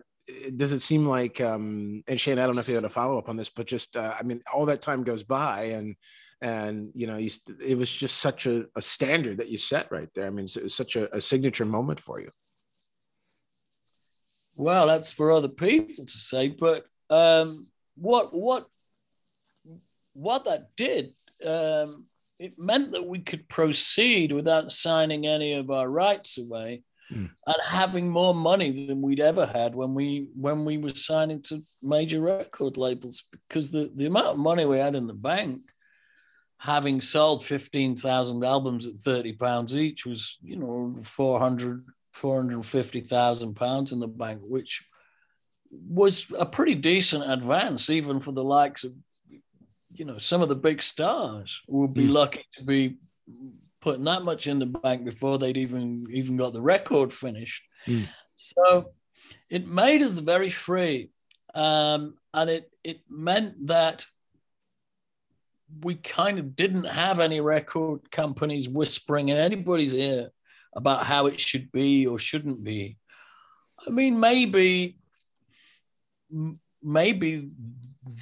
[0.56, 3.18] Does it seem like, um, and Shane, I don't know if you had a follow
[3.18, 5.96] up on this, but just, uh, I mean, all that time goes by, and
[6.42, 7.30] and you know you,
[7.66, 10.64] it was just such a, a, standard that you set right there i mean it
[10.64, 12.30] was such a, a, signature moment for you
[14.56, 18.68] well that's for other people to say but um, what what
[20.14, 21.14] what that did
[21.46, 22.06] um,
[22.40, 27.30] it meant that we could proceed without signing any of our rights away mm.
[27.48, 31.62] and having more money than we'd ever had when we when we were signing to
[31.82, 35.62] major record labels because the, the amount of money we had in the bank
[36.60, 44.00] having sold 15,000 albums at 30 pounds each was, you know, 400, 450,000 pounds in
[44.00, 44.84] the bank, which
[45.72, 48.94] was a pretty decent advance, even for the likes of,
[49.94, 52.12] you know, some of the big stars would be mm.
[52.12, 52.98] lucky to be
[53.80, 57.64] putting that much in the bank before they'd even even got the record finished.
[57.88, 58.08] Mm.
[58.36, 58.92] So
[59.50, 61.12] it made us very free.
[61.56, 64.06] Um, and it it meant that
[65.82, 70.30] we kind of didn't have any record companies whispering in anybody's ear
[70.74, 72.98] about how it should be or shouldn't be.
[73.86, 74.98] I mean, maybe,
[76.84, 77.50] maybe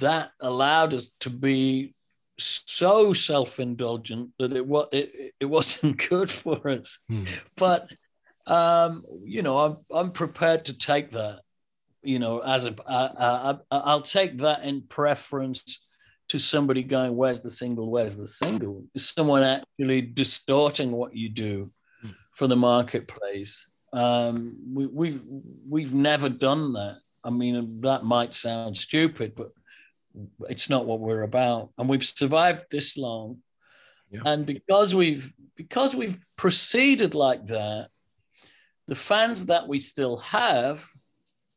[0.00, 1.94] that allowed us to be
[2.38, 6.98] so self-indulgent that it was it, it wasn't good for us.
[7.08, 7.24] Hmm.
[7.56, 7.90] But
[8.46, 11.40] um, you know, I'm I'm prepared to take that.
[12.02, 15.80] You know, as a I, I, I'll take that in preference
[16.28, 17.90] to somebody going, Where's the single?
[17.90, 18.84] Where's the single?
[18.94, 21.70] Is someone actually distorting what you do
[22.02, 22.10] hmm.
[22.34, 23.66] for the marketplace?
[23.92, 25.22] Um, we, we've,
[25.68, 26.98] we've never done that.
[27.24, 29.50] I mean, that might sound stupid, but
[30.48, 31.70] it's not what we're about.
[31.78, 33.38] And we've survived this long.
[34.10, 34.22] Yeah.
[34.24, 37.88] And because we've because we've proceeded like that,
[38.86, 40.86] the fans that we still have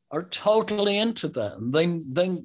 [0.09, 1.57] are totally into that.
[1.57, 2.41] And they, they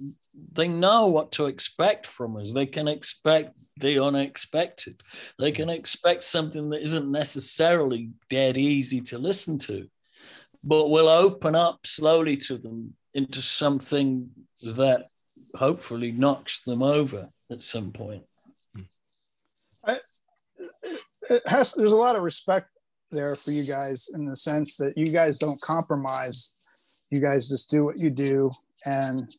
[0.53, 2.53] they know what to expect from us.
[2.53, 5.03] They can expect the unexpected.
[5.39, 9.89] They can expect something that isn't necessarily dead easy to listen to,
[10.65, 14.31] but will open up slowly to them into something
[14.63, 15.09] that
[15.55, 18.25] hopefully knocks them over at some point.
[19.85, 19.99] I,
[21.47, 22.69] has, there's a lot of respect
[23.11, 26.53] there for you guys in the sense that you guys don't compromise.
[27.11, 28.51] You guys just do what you do
[28.85, 29.33] and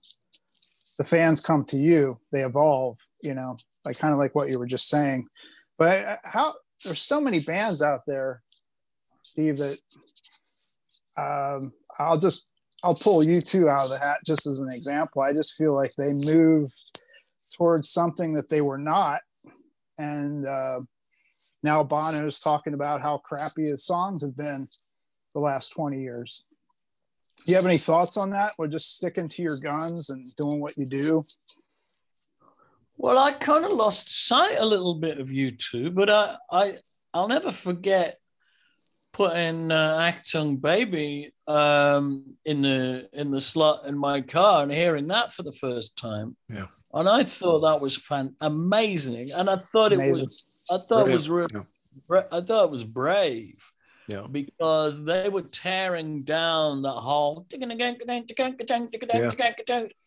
[0.97, 3.57] the fans come to you they evolve you know
[3.87, 5.27] like kind of like what you were just saying.
[5.77, 8.41] But how there's so many bands out there
[9.23, 9.77] steve that
[11.17, 12.45] um, i'll just
[12.83, 15.21] i'll pull U2 out of the hat just as an example.
[15.21, 16.99] I just feel like they moved
[17.55, 19.21] towards something that they were not.
[19.97, 20.81] And uh,
[21.63, 24.67] now Bono's talking about how crappy his songs have been
[25.33, 26.45] the last 20 years.
[27.45, 28.53] Do you have any thoughts on that?
[28.57, 31.25] Or just sticking to your guns and doing what you do?
[32.97, 36.73] Well, I kind of lost sight a little bit of U2 but I, I,
[37.13, 38.17] I'll never forget
[39.13, 45.07] putting uh, Achtung Baby um, in the in the slot in my car and hearing
[45.07, 46.35] that for the first time.
[46.49, 46.67] Yeah.
[46.93, 50.25] And I thought that was fan amazing, and I thought Amazing.
[50.25, 51.11] it was I thought Brilliant.
[51.11, 51.63] it was really, Yeah.
[52.07, 53.71] bra- I thought it was brave
[54.07, 54.25] Yeah.
[54.31, 57.45] because they were tearing down that whole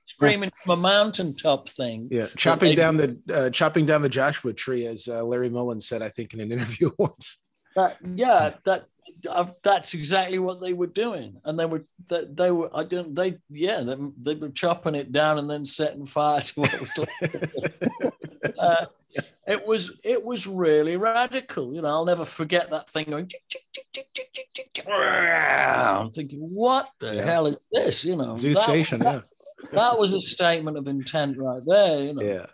[0.06, 2.08] screaming from a mountaintop thing.
[2.10, 5.80] Yeah, chopping they- down the uh, chopping down the Joshua tree, as uh, Larry Mullen
[5.80, 7.38] said, I think in an interview once.
[7.76, 8.86] That, yeah, that
[9.30, 13.14] I've, that's exactly what they were doing, and they were they, they were I didn't
[13.14, 16.98] they yeah they, they were chopping it down and then setting fire to what was
[16.98, 18.58] left.
[18.58, 18.86] uh,
[19.46, 21.74] it was it was really radical.
[21.74, 23.26] You know, I'll never forget that thing going.
[23.26, 24.86] Tick, tick, tick.
[24.88, 27.22] I'm thinking, what the Yeah.
[27.24, 28.04] hell is this?
[28.04, 29.24] You know, Zoo that- Station, That,
[29.72, 32.00] that was a statement of intent right there.
[32.04, 32.22] You know.
[32.22, 32.46] yeah,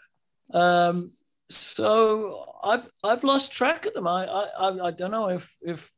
[0.53, 1.13] Um,
[1.51, 4.07] so I've I've lost track of them.
[4.09, 5.91] I I I, I don't know if if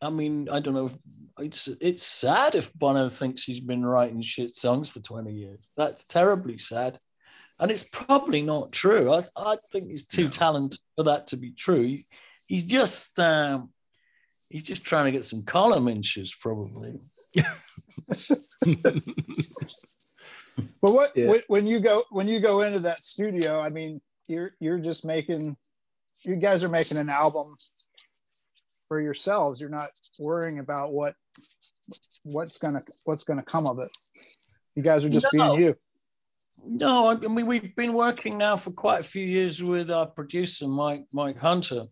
[0.00, 0.94] I mean I don't know if
[1.38, 5.68] it's it's sad if Bono thinks he's been writing shit songs for 20 years.
[5.76, 6.98] That's terribly sad.
[7.60, 9.12] And it's probably not true.
[9.12, 10.30] I, I think he's too No.
[10.30, 11.82] talented for that to be true.
[11.82, 12.06] He,
[12.46, 13.70] he's just um,
[14.48, 17.00] he's just trying to get some column inches, probably.
[20.82, 21.28] But what Yeah.
[21.28, 25.04] when- when you go when you go into that studio, I mean, you're you're just
[25.04, 25.56] making
[26.24, 27.56] you guys are making an album
[28.88, 29.60] for yourselves.
[29.60, 31.14] You're not worrying about what
[32.24, 33.90] what's gonna what's gonna come of it.
[34.74, 35.54] You guys are just No.
[35.56, 35.74] being you.
[36.64, 40.68] No, I mean we've been working now for quite a few years with our producer
[40.68, 41.86] Mike Mike Hunter,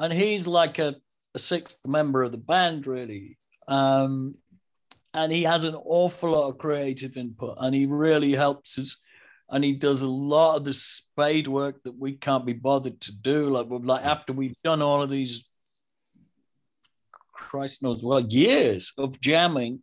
[0.00, 0.96] and he's like a,
[1.34, 3.38] a sixth member of the band, really.
[3.68, 4.34] Um,
[5.14, 8.96] and he has an awful lot of creative input, and he really helps us.
[9.50, 13.12] And he does a lot of the spade work that we can't be bothered to
[13.12, 13.50] do.
[13.50, 15.44] Like, like after we've done all of these,
[17.34, 19.82] Christ knows well, years of jamming,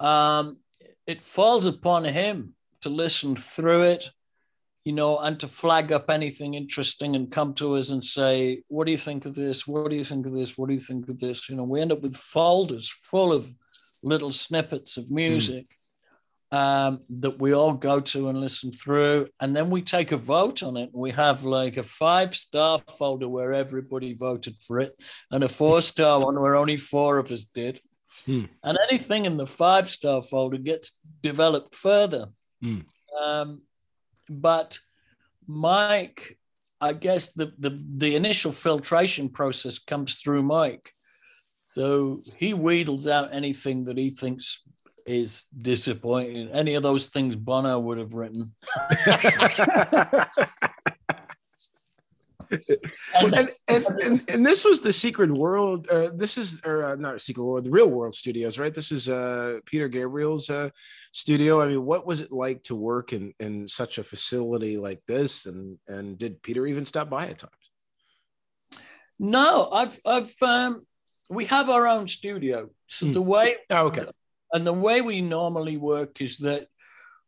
[0.00, 0.58] um,
[1.06, 4.10] it falls upon him to listen through it,
[4.84, 8.86] you know, and to flag up anything interesting and come to us and say, What
[8.86, 9.66] do you think of this?
[9.66, 10.56] What do you think of this?
[10.56, 11.48] What do you think of this?
[11.48, 13.50] You know, we end up with folders full of
[14.02, 15.66] little snippets of music
[16.52, 19.28] um, that we all go to and listen through.
[19.40, 20.90] And then we take a vote on it.
[20.92, 24.94] We have like a five star folder where everybody voted for it,
[25.30, 27.80] and a four star one where only four of us did.
[28.26, 28.44] Hmm.
[28.64, 32.26] And anything in the five star folder gets developed further.
[32.62, 32.80] Hmm.
[33.22, 33.62] Um,
[34.28, 34.78] but
[35.46, 36.38] Mike,
[36.80, 40.92] I guess the, the the initial filtration process comes through Mike.
[41.62, 44.62] So he wheedles out anything that he thinks
[45.06, 46.48] is disappointing.
[46.50, 48.54] Any of those things Bono would have written.
[52.50, 53.34] And-
[53.68, 55.88] and, and, and this was the secret world.
[55.88, 58.74] Uh, this is or uh, not a secret world, the real world studios, right?
[58.74, 60.70] This is uh, Peter Gabriel's uh,
[61.12, 61.60] studio.
[61.60, 65.46] I mean, what was it like to work in in such a facility like this?
[65.46, 67.52] And and did Peter even stop by at times?
[69.18, 70.86] no, I've I've um,
[71.28, 72.70] we have our own studio.
[72.86, 73.12] So Hmm.
[73.12, 74.04] the way Oh, okay.
[74.52, 76.66] and the way we normally work is that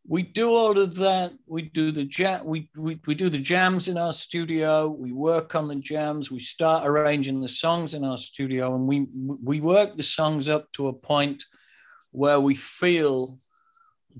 [0.06, 1.32] we do all of that.
[1.46, 4.88] We do the jam we, we, we do the jams in our studio.
[4.88, 6.30] We work on the jams.
[6.30, 9.06] We start arranging the songs in our studio and we
[9.42, 11.44] we work the songs up to a point
[12.10, 13.38] where we feel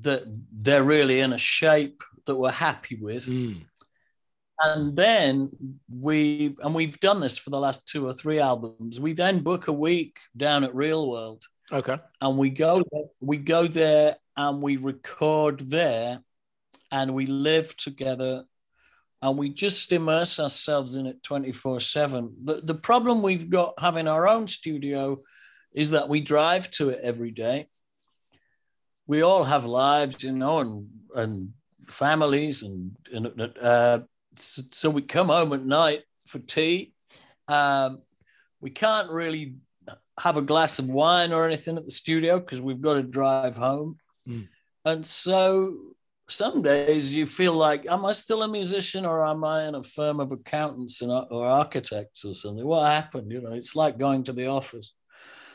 [0.01, 3.27] that they're really in a shape that we're happy with.
[3.27, 3.63] Mm.
[4.63, 5.51] and then
[5.91, 9.01] we and we've done this for the last two or three albums.
[9.01, 11.99] We then book a week down at real world Okay.
[12.21, 12.81] and we go
[13.21, 16.21] we go there and we record there
[16.91, 18.45] and we live together
[19.23, 24.07] and we just immerse ourselves in it 24 7 the, the problem we've got having
[24.07, 25.23] our own studio
[25.75, 27.69] is that we drive to it every day.
[29.07, 31.53] We all have lives you know and and
[31.89, 34.01] families and, and uh,
[34.35, 36.95] so, we come home at night for tea.
[37.49, 38.01] Um,
[38.63, 39.57] we can't really
[40.21, 43.57] have a glass of wine or anything at the studio because we've got to drive
[43.57, 43.97] home.
[44.29, 44.49] Mm.
[44.85, 45.77] And so
[46.29, 49.83] some days you feel like, am I still a musician or am I in a
[49.83, 52.67] firm of accountants and, or architects or something?
[52.67, 53.31] What happened?
[53.31, 54.95] You know, it's like going to the office.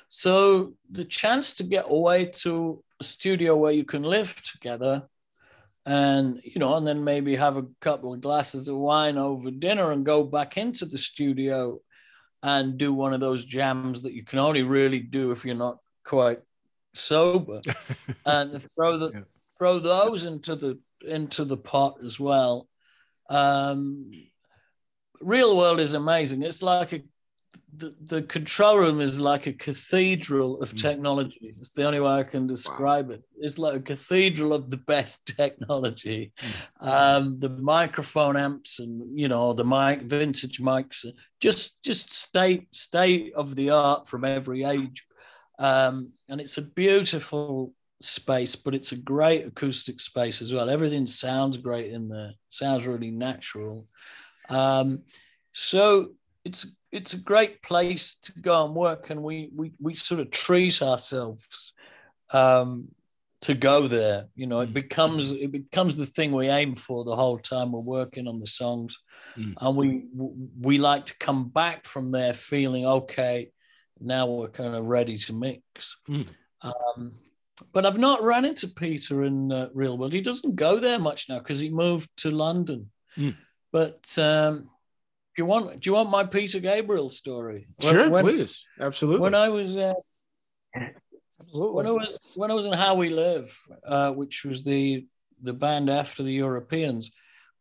[0.10, 5.08] So the chance to get away to a studio where you can live together
[5.86, 9.94] and you know and then maybe have a couple of glasses of wine over dinner
[9.94, 11.80] and go back into the studio
[12.48, 15.80] and do one of those jams that you can only really do if you're not
[16.06, 16.40] quite
[16.94, 17.62] sober,
[18.26, 19.24] and throw the Yeah.
[19.58, 22.68] throw those into the into the pot as well.
[23.30, 24.12] Um,
[25.20, 26.42] Real world is amazing.
[26.44, 27.02] It's like a
[27.76, 30.82] the, the control room is like a cathedral of Mm.
[30.82, 31.56] technology.
[31.60, 33.24] It's the only way I can describe it.
[33.40, 36.32] It's like a cathedral of the best technology.
[36.80, 41.06] Um, the microphone amps and you know the mic, vintage mics,
[41.40, 45.06] just just state state of the art from every age.
[45.60, 50.70] Um, and it's a beautiful space, but it's a great acoustic space as well.
[50.70, 52.34] Everything sounds great in there.
[52.52, 53.88] Sounds really natural.
[54.50, 55.04] Um,
[55.52, 56.12] so
[56.48, 60.32] it's it's a great place to go and work, and we we we sort of
[60.32, 61.74] treat ourselves
[62.34, 62.88] um,
[63.42, 64.20] to go there.
[64.36, 64.74] You know, it Mm.
[64.82, 68.48] becomes it becomes the thing we aim for the whole time we're working on the
[68.62, 68.92] songs,
[69.36, 69.54] Mm.
[69.62, 69.88] and we
[70.68, 73.52] we like to come back from there feeling okay.
[74.00, 75.98] Now we're kind of ready to mix.
[76.10, 76.28] Mm.
[76.62, 77.02] Um,
[77.74, 80.14] but I've not run into Peter in uh, real world.
[80.14, 82.92] He doesn't go there much now because he moved to London.
[83.18, 83.36] Mm.
[83.72, 84.70] But um,
[85.38, 87.68] you want do you want my Peter Gabriel story?
[87.82, 88.66] When- Sure, when, please.
[88.80, 89.22] Absolutely.
[89.22, 89.94] When I was uh,
[91.40, 91.76] Absolutely.
[91.76, 95.06] when I was when I was in How We Live, uh, which was the
[95.42, 97.12] the band after the Europeans,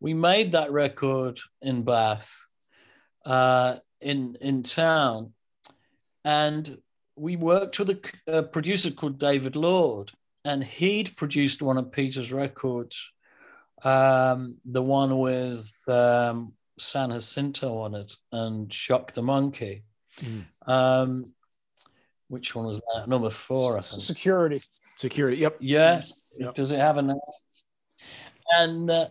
[0.01, 2.35] we made that record in Bath,
[3.25, 5.33] uh, in in town,
[6.25, 6.79] and
[7.17, 10.13] we worked with a producer called David Lord,
[10.45, 13.11] and he'd produced one of Peter's records,
[13.85, 19.85] um, the one with um, San Jacinto on it and Shock the Monkey.
[20.21, 20.45] Mm.
[20.67, 21.33] Um,
[22.29, 23.09] which one was that?
[23.09, 24.03] Number four, I S- think.
[24.03, 24.61] security.
[24.97, 25.39] Security.
[25.39, 25.57] Yep.
[25.61, 26.03] Yeah.
[26.35, 26.55] Yep.
[26.55, 27.17] Does it have a name?
[28.59, 29.09] And uh,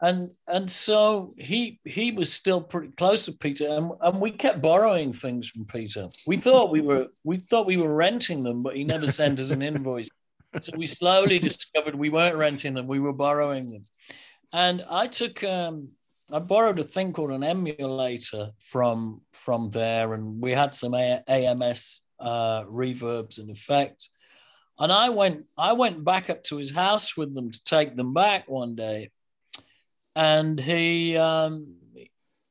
[0.00, 4.62] and and so he he was still pretty close to Peter, and, and we kept
[4.62, 6.08] borrowing things from Peter.
[6.26, 9.50] We thought we were we thought we were renting them, but he never sent us
[9.50, 10.08] an invoice.
[10.62, 13.86] So we slowly discovered we weren't renting them; we were borrowing them.
[14.52, 15.90] And I took um,
[16.30, 21.22] I borrowed a thing called an emulator from from there, and we had some A-
[21.26, 24.10] AMS uh, reverbs and effects.
[24.78, 28.12] And I went I went back up to his house with them to take them
[28.12, 29.10] back one day,
[30.14, 31.76] and he um,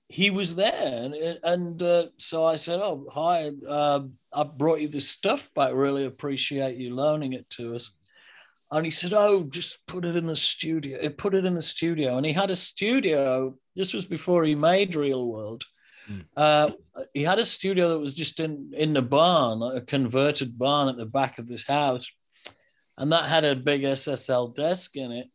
[0.09, 4.01] he was there, and and uh, so I said, "Oh, hi, uh,
[4.33, 5.73] I brought you this stuff back.
[5.73, 7.97] Really appreciate you loaning it to us."
[8.71, 10.99] And he said, "Oh, just put it in the studio.
[11.01, 13.55] He Put it in the studio." And he had a studio.
[13.75, 15.63] This was before he made Real World.
[16.09, 16.25] Mm.
[16.35, 16.71] Uh,
[17.13, 20.89] he had a studio that was just in in the barn, like a converted barn
[20.89, 22.05] at the back of this house,
[22.97, 25.27] and that had a big SSL desk in it.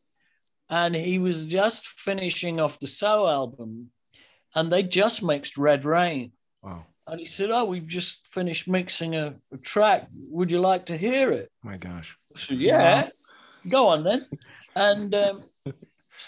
[0.69, 3.93] And he was just finishing off the So album,
[4.55, 6.33] and they just mixed Red Rain.
[6.63, 6.85] Wow.
[7.07, 10.09] And he said, "Oh, we've just finished mixing a, a track.
[10.29, 12.17] Would you like to hear it?" My gosh.
[12.35, 13.09] I said, yeah,
[13.71, 14.27] go on then.
[14.77, 15.41] And um,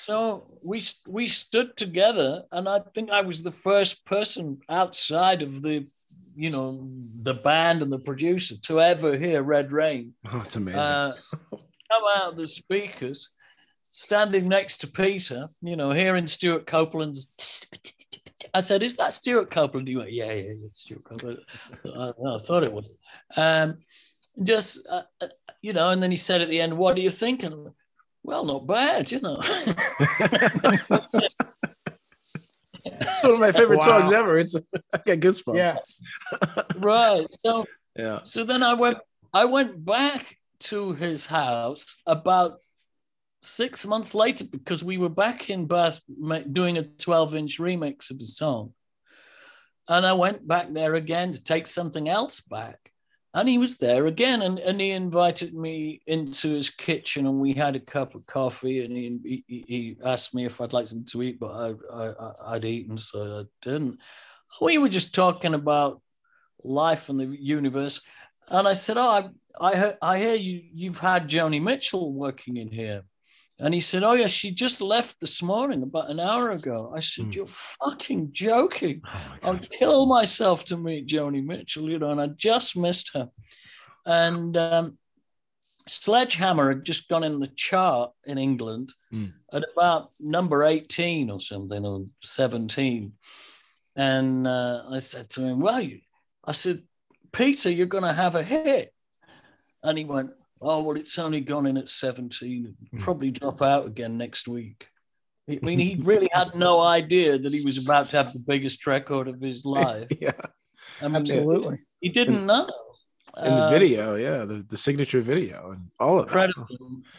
[0.07, 5.63] so we we stood together, and I think I was the first person outside of
[5.63, 5.87] the,
[6.35, 6.89] you know,
[7.23, 10.81] the band and the producer to ever hear Red Rain Oh, it's amazing.
[10.81, 11.13] uh,
[11.51, 13.31] come out of the speakers,
[13.91, 17.29] standing next to Peter, you know, hearing Stewart Copeland's.
[18.53, 21.39] I said, "Is that Stewart Copeland?" He went, "Yeah, yeah, yeah, it's Stewart Copeland."
[21.97, 22.87] I, I thought it was.
[23.37, 23.79] Um,
[24.43, 25.29] just uh, uh,
[25.63, 27.75] you know, and then he said at the end, "What are you thinking?" I went,
[28.23, 29.39] Well, not bad, you know.
[29.43, 29.75] it's
[33.23, 33.85] one of my favorite Wow.
[33.85, 34.39] songs ever.
[34.39, 34.57] It's
[34.93, 35.57] I got goosebumps.
[35.57, 35.77] Yeah.
[36.77, 37.27] right.
[37.39, 37.67] So
[37.97, 38.21] Yeah.
[38.25, 38.99] So then I went
[39.33, 42.59] I went back to his house about
[43.43, 46.01] six months later because we were back in Bath
[46.53, 48.73] doing a 12 inch remix of the song.
[49.89, 52.84] And I went back there again to take something else back.
[53.35, 54.43] And he was there again.
[54.43, 58.85] And, and he invited me into his kitchen and we had a cup of coffee.
[58.85, 62.33] And he, he, he asked me if I'd like something to eat, but I, I,
[62.55, 63.99] I'd eaten, so I didn't.
[64.61, 66.01] We were just talking about
[66.63, 68.01] life and the universe.
[68.51, 69.31] And I said, "Oh,
[69.61, 70.63] I I, I hear you.
[70.73, 73.03] You've had Joni Mitchell working in here."
[73.59, 77.01] And he said, "Oh yeah, she just left this morning, about an hour ago." I
[77.01, 77.31] said, Hmm.
[77.31, 79.01] "You're fucking joking!
[79.07, 83.31] Oh I'll kill myself to meet Joni Mitchell, you know." And I just missed her.
[84.05, 84.99] And um,
[85.87, 89.27] Sledgehammer had just gone in the chart in England Hmm.
[89.53, 93.13] at about number eighteen or something, or seventeen.
[93.95, 96.01] And uh, I said to him, "Well, you,"
[96.45, 96.83] I said,
[97.33, 98.93] Peter, you're going to have a hit.
[99.83, 100.31] And he went,
[100.65, 102.75] Oh, well, it's only gone in at 17.
[102.91, 102.99] Hmm.
[102.99, 104.89] Probably drop out again next week.
[105.49, 108.87] I mean, he really had no idea that he was about to have the biggest
[108.87, 110.09] record of his life.
[110.19, 110.33] yeah.
[111.03, 111.81] I mean, Absolutely.
[112.01, 112.67] He didn't know.
[113.37, 116.51] in the Uh, video, yeah, the, the signature video and all of that.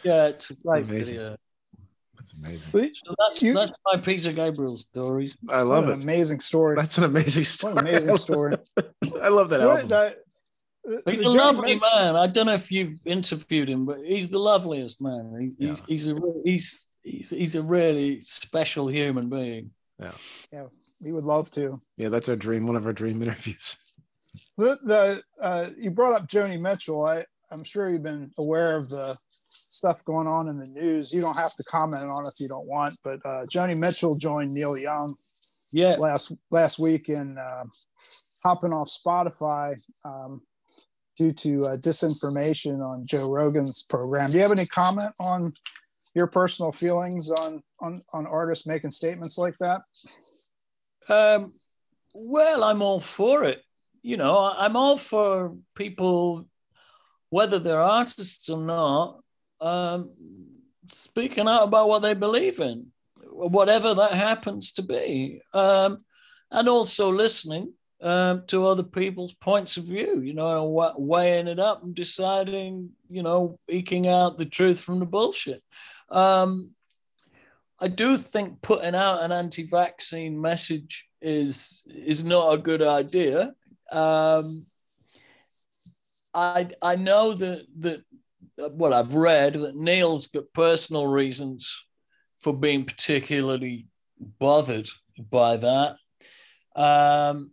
[0.02, 1.14] Yeah, it's a great Amazing.
[1.16, 1.36] video.
[2.16, 2.70] That's amazing.
[2.94, 5.32] So that's You- that's my Peter Gabriel story.
[5.48, 6.02] I what love an it.
[6.02, 6.74] amazing story.
[6.74, 7.74] That's an amazing story.
[7.74, 8.56] What an amazing story.
[9.22, 9.88] I love that What, album.
[9.90, 10.25] that- the-
[11.06, 12.16] He's the a lovely Mitchell- man.
[12.16, 15.54] I don't know if you've interviewed him, but he's the loveliest man.
[15.58, 15.84] He, he's, Yeah.
[15.88, 19.70] he's a he's, he's he's a really special human being.
[19.98, 20.12] Yeah,
[20.52, 20.64] yeah,
[21.00, 21.80] we would love to.
[21.96, 22.66] Yeah, that's our dream.
[22.66, 23.76] One of our dream interviews.
[24.58, 27.04] The, the uh, you brought up Joni Mitchell.
[27.04, 29.16] I I'm sure you've been aware of the
[29.70, 31.12] stuff going on in the news.
[31.12, 34.14] You don't have to comment on it if you don't want, but uh, Joni Mitchell
[34.14, 35.14] joined Neil Young
[35.72, 37.64] Yeah, last last week in uh,
[38.42, 40.40] hopping off Spotify um,
[41.16, 44.30] due to uh, disinformation on Joe Rogan's program.
[44.30, 45.54] Do you have any comment on
[46.14, 49.82] your personal feelings on on on artists making statements like that?
[51.08, 51.52] Um,
[52.14, 53.62] well, I'm all for it.
[54.02, 56.46] You know, I'm all for people,
[57.30, 59.20] whether they're artists or not,
[59.60, 60.12] um,
[60.88, 62.92] speaking out about what they believe in,
[63.30, 65.98] whatever that happens to be, um,
[66.52, 67.72] and also listening
[68.02, 70.20] um, to other people's points of view.
[70.20, 72.90] You know, and weighing it up and deciding.
[73.08, 75.62] You know, eking out the truth from the bullshit.
[76.10, 76.70] Um,
[77.80, 83.54] I do think putting out an anti-vaccine message is is not a good idea.
[83.92, 84.66] Um,
[86.32, 88.02] I I know that that
[88.58, 91.84] well I've read that Neil's got personal reasons
[92.40, 93.86] for being particularly
[94.38, 94.88] bothered
[95.30, 95.96] by that.
[96.74, 97.50] Um,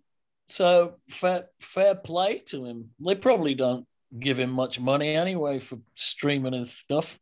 [0.53, 2.91] so fair fair play to him.
[2.99, 3.87] They probably don't
[4.19, 7.19] give him much money anyway for streaming his stuff.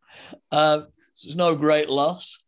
[0.51, 0.81] Uh,
[1.13, 2.43] so there's no great loss.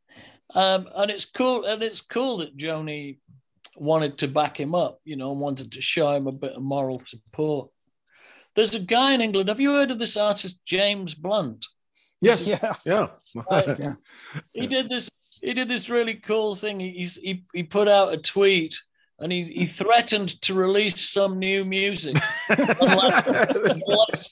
[0.55, 3.19] Um, and it's cool, and it's cool that Joni
[3.75, 6.61] wanted to back him up, you know, and wanted to show him a bit of
[6.61, 7.69] moral support.
[8.55, 9.49] There's a guy in England.
[9.49, 11.65] Have you heard of this artist James Blunt?
[12.21, 12.45] Yes.
[12.45, 12.73] Yeah.
[12.86, 13.07] Yeah.
[13.49, 13.79] Right.
[13.79, 13.93] Yeah.
[14.51, 15.09] He did this.
[15.41, 16.79] He did this really cool thing.
[16.79, 18.77] He he's, he, he put out a tweet
[19.20, 22.14] and he, he threatened to release some new music
[22.49, 24.30] unless,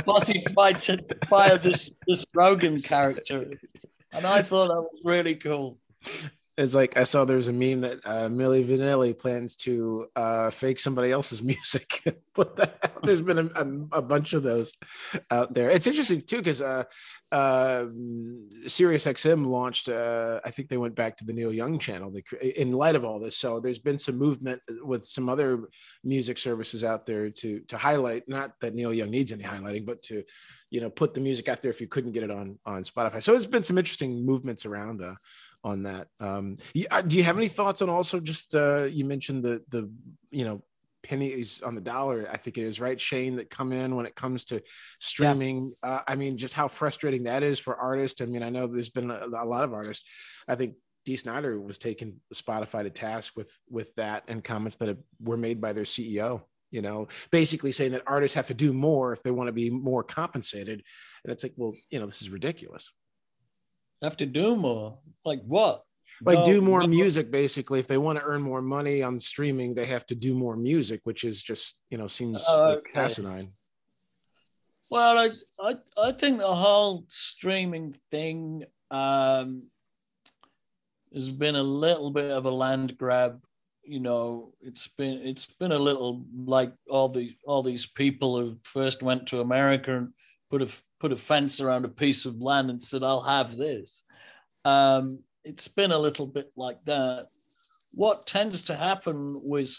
[0.00, 3.52] Spotify to fire this this Rogan character.
[4.12, 5.78] And I thought that was really cool.
[6.56, 10.80] It's like I saw there's a meme that uh, Milli Vanilli plans to uh, fake
[10.80, 12.02] somebody else's music.
[12.34, 14.72] but there's been a, a, a bunch of those
[15.30, 15.70] out there.
[15.70, 16.84] It's interesting too because uh,
[17.32, 17.86] uh,
[18.66, 19.88] Sirius XM launched.
[19.88, 22.10] Uh, I think they went back to the Neil Young channel.
[22.10, 22.22] They,
[22.56, 25.68] in light of all this, so there's been some movement with some other
[26.02, 28.28] music services out there to to highlight.
[28.28, 30.24] Not that Neil Young needs any highlighting, but to
[30.70, 33.22] you know put the music out there if you couldn't get it on on Spotify.
[33.22, 35.02] So it's been some interesting movements around.
[35.02, 35.14] Uh,
[35.62, 36.08] on that.
[36.20, 36.56] Um,
[36.90, 39.90] uh, do you have any thoughts on also just uh, you mentioned the the
[40.30, 40.62] you know
[41.10, 42.28] pennies on the dollar?
[42.32, 44.62] I think it is right, Shane, that come in when it comes to
[45.00, 45.72] streaming.
[45.82, 48.20] Uh, I mean, just how frustrating that is for artists.
[48.20, 50.08] I mean, I know there's been a, a lot of artists.
[50.46, 54.96] I think Dee Snider was taking Spotify to task with with that and comments that
[55.20, 56.42] were made by their CEO.
[56.70, 59.68] You know, basically saying that artists have to do more if they want to be
[59.68, 60.84] more compensated.
[61.24, 62.88] And it's like, well, you know, this is ridiculous.
[64.02, 65.00] Have to do more.
[65.24, 65.82] Like what?
[66.24, 66.86] Like No, do more no.
[66.86, 70.34] music basically if they want to earn more money on streaming they have to do
[70.34, 73.00] more music which is just you know seems Oh, like okay.
[73.00, 73.52] asinine
[74.90, 75.30] Well, I,
[75.68, 79.68] I I think the whole streaming thing um,
[81.14, 83.40] has been a little bit of a land grab.
[83.84, 88.58] You know, it's been it's been a little like all these all these people who
[88.62, 90.12] first went to America and
[90.50, 90.68] put a
[90.98, 94.02] put a fence around a piece of land and said, "I'll have this."
[94.64, 97.28] Um, it's been a little bit like that.
[97.92, 99.76] What tends to happen with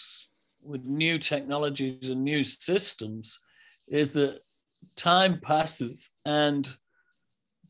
[0.64, 3.40] with new technologies and new systems
[3.88, 4.42] is that
[4.96, 6.72] time passes and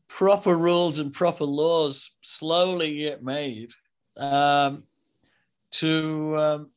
[0.08, 3.70] proper rules and proper laws slowly get made
[4.18, 4.82] um,
[5.70, 6.70] to um,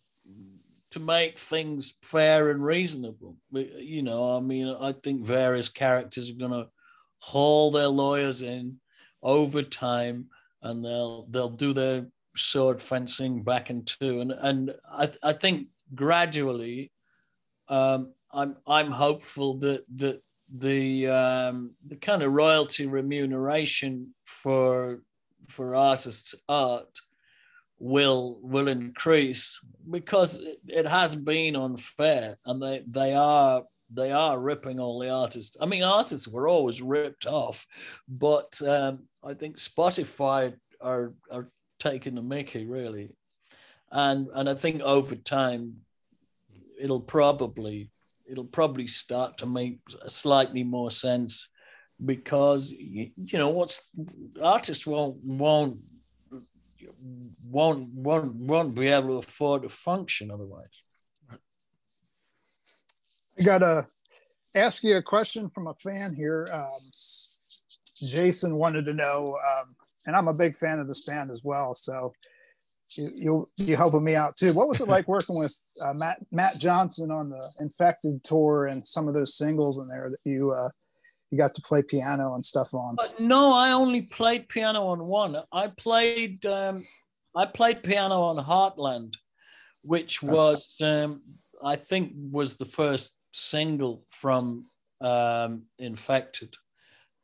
[0.92, 3.36] to make things fair and reasonable.
[3.52, 6.70] You know, I mean, I think various characters are going to
[7.18, 8.80] haul their lawyers in
[9.22, 10.28] over time,
[10.66, 15.68] and they'll they'll do their sword fencing back and two, and and I I think
[15.94, 16.92] gradually
[17.70, 20.22] um, I'm I'm hopeful that that
[20.54, 25.02] the um, the kind of royalty remuneration for
[25.48, 27.00] for artists' art
[27.78, 29.60] will will increase
[29.90, 33.64] because it, has been unfair and they they are
[33.94, 35.56] they are ripping all the artists.
[35.62, 37.68] I mean, artists were always ripped off,
[38.08, 41.50] but um, I think Spotify are are
[41.80, 43.16] taking the Mickey really,
[43.92, 45.78] and and I think over time
[46.80, 47.92] it'll probably
[48.30, 51.50] it'll probably start to make slightly more sense
[52.04, 53.90] because you, you know what's
[54.42, 55.78] artists won't won't
[57.44, 60.84] won't won't won't be able to afford to function otherwise.
[63.38, 63.88] I got to
[64.56, 66.48] ask you a question from a fan here.
[66.52, 66.90] Um,
[67.96, 69.76] Jason wanted to know, um,
[70.06, 71.74] and I'm a big fan of this band as well.
[71.74, 72.14] So
[72.92, 74.54] you you you helping me out too.
[74.54, 78.86] What was it like working with uh, Matt Matt Johnson on the Infected tour and
[78.86, 80.70] some of those singles in there that you uh,
[81.32, 82.96] you got to play piano and stuff on?
[82.96, 85.38] But no, I only played piano on one.
[85.52, 86.82] I played um,
[87.36, 89.16] I played piano on Heartland,
[89.82, 91.22] which was um,
[91.64, 94.66] I think was the first single from
[95.02, 96.56] um, Infected,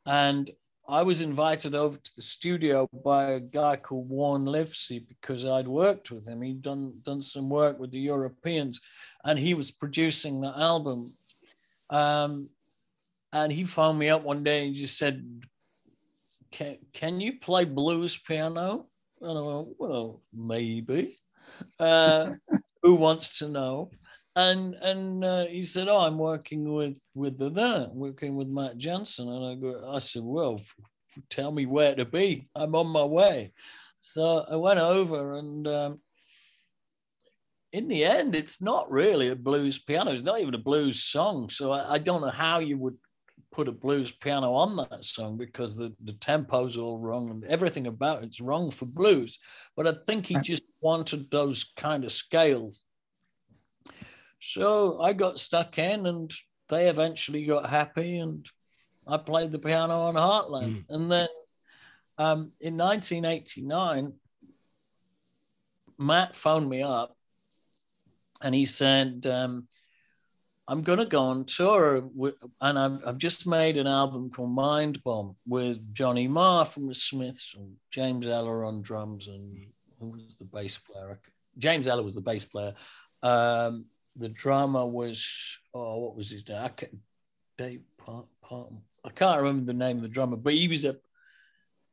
[0.06, 0.50] and
[0.88, 5.68] I was invited over to the studio by a guy called Warne Livesey because I'd
[5.68, 6.42] worked with him.
[6.42, 8.80] He'd done done some work with the Europeans,
[9.24, 11.14] and he was producing the album.
[11.88, 12.48] Um,
[13.32, 15.44] and he phoned me up one day and just said,
[16.50, 18.86] "Can can you play blues piano?"
[19.20, 21.16] And I went, "Well, maybe."
[21.78, 22.32] Uh,
[22.82, 23.90] who wants to know?
[24.36, 28.78] And and uh, he said, "Oh, I'm working with with the there, working with Matt
[28.78, 30.74] Johnson." And I go, I said, "Well, f-
[31.16, 32.48] f- tell me where to be.
[32.54, 33.52] I'm on my way."
[34.00, 36.00] So I went over, and um,
[37.72, 40.12] in the end, it's not really a blues piano.
[40.12, 41.50] It's not even a blues song.
[41.50, 42.96] So I, I don't know how you would
[43.52, 47.86] put a blues piano on that song because the, the tempo's all wrong and everything
[47.86, 49.38] about it's wrong for blues.
[49.76, 52.84] But I think he just wanted those kind of scales
[54.44, 56.32] so I got stuck in, and
[56.68, 58.44] they eventually got happy, and
[59.06, 60.78] I played the piano on Heartland.
[60.78, 60.84] Mm.
[60.88, 61.28] And then
[62.18, 64.14] um, in 1989,
[65.96, 67.16] Matt phoned me up,
[68.42, 69.68] and he said, um,
[70.66, 74.50] "I'm going to go on tour, with, and I've, I've just made an album called
[74.50, 79.68] Mind Bomb with Johnny Marr from the Smiths and James Eller on drums, and
[80.00, 81.20] who was the bass player?
[81.58, 82.74] James Eller was the bass player."
[83.22, 83.86] Um,
[84.16, 86.58] the drama was oh what was his name?
[86.62, 86.98] I can't,
[87.58, 88.72] Dave Part, Part,
[89.04, 90.96] I can't remember the name of the drummer, but he was a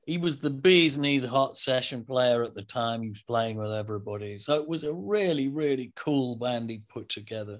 [0.05, 3.01] he was the bees knees hot session player at the time.
[3.01, 7.09] He was playing with everybody, so it was a really really cool band he put
[7.09, 7.59] together.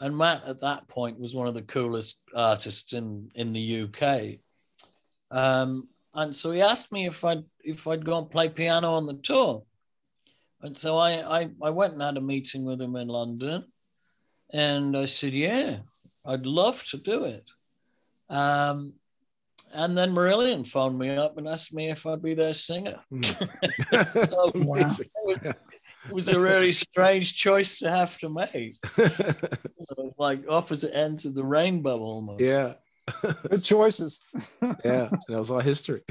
[0.00, 4.40] And Matt at that point was one of the coolest artists in in the UK.
[5.30, 9.06] Um, and so he asked me if I'd if I'd go and play piano on
[9.06, 9.64] the tour.
[10.62, 13.66] And so I, I, I went and had a meeting with him in London.
[14.52, 15.78] And I said, Yeah,
[16.24, 17.50] I'd love to do it.
[18.28, 18.94] Um,
[19.72, 23.00] and then Marillion phoned me up and asked me if I'd be their singer.
[23.12, 24.06] Mm.
[24.06, 24.76] so wow.
[24.76, 25.00] it, was,
[25.44, 25.56] it,
[26.10, 28.76] was, a really strange choice to have to make.
[28.96, 29.58] It
[29.98, 32.40] was like opposite ends of the rainbow almost.
[32.40, 32.74] Yeah.
[33.50, 34.24] Good choices.
[34.84, 36.02] yeah, that was all history.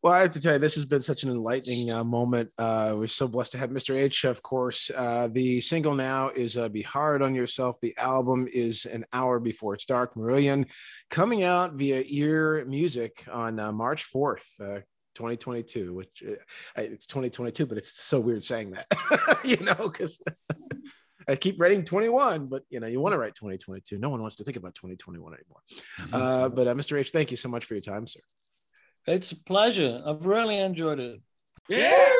[0.00, 2.52] Well, I have to tell you, this has been such an enlightening uh, moment.
[2.56, 3.96] Uh, we're so blessed to have Mr.
[3.96, 4.92] H, of course.
[4.94, 7.80] Uh, the single now is uh, Be Hard on Yourself.
[7.82, 10.66] The album is An Hour Before It's Dark, Marillion,
[11.10, 14.44] coming out via Ear Music on uh, March 4th.
[15.14, 16.34] 2022, which uh,
[16.76, 18.86] it's 2022, but it's so weird saying that,
[19.44, 20.22] you know, because
[21.26, 23.98] I keep writing 21, but you know, you want to write 2022.
[23.98, 25.60] No one wants to think about 2021 anymore.
[25.98, 26.14] Mm-hmm.
[26.14, 26.96] Uh, but uh, Mr.
[26.96, 28.20] H, thank you so much for your time, sir.
[29.06, 30.02] It's a pleasure.
[30.04, 31.20] I've really enjoyed it.
[31.68, 32.14] Yeah.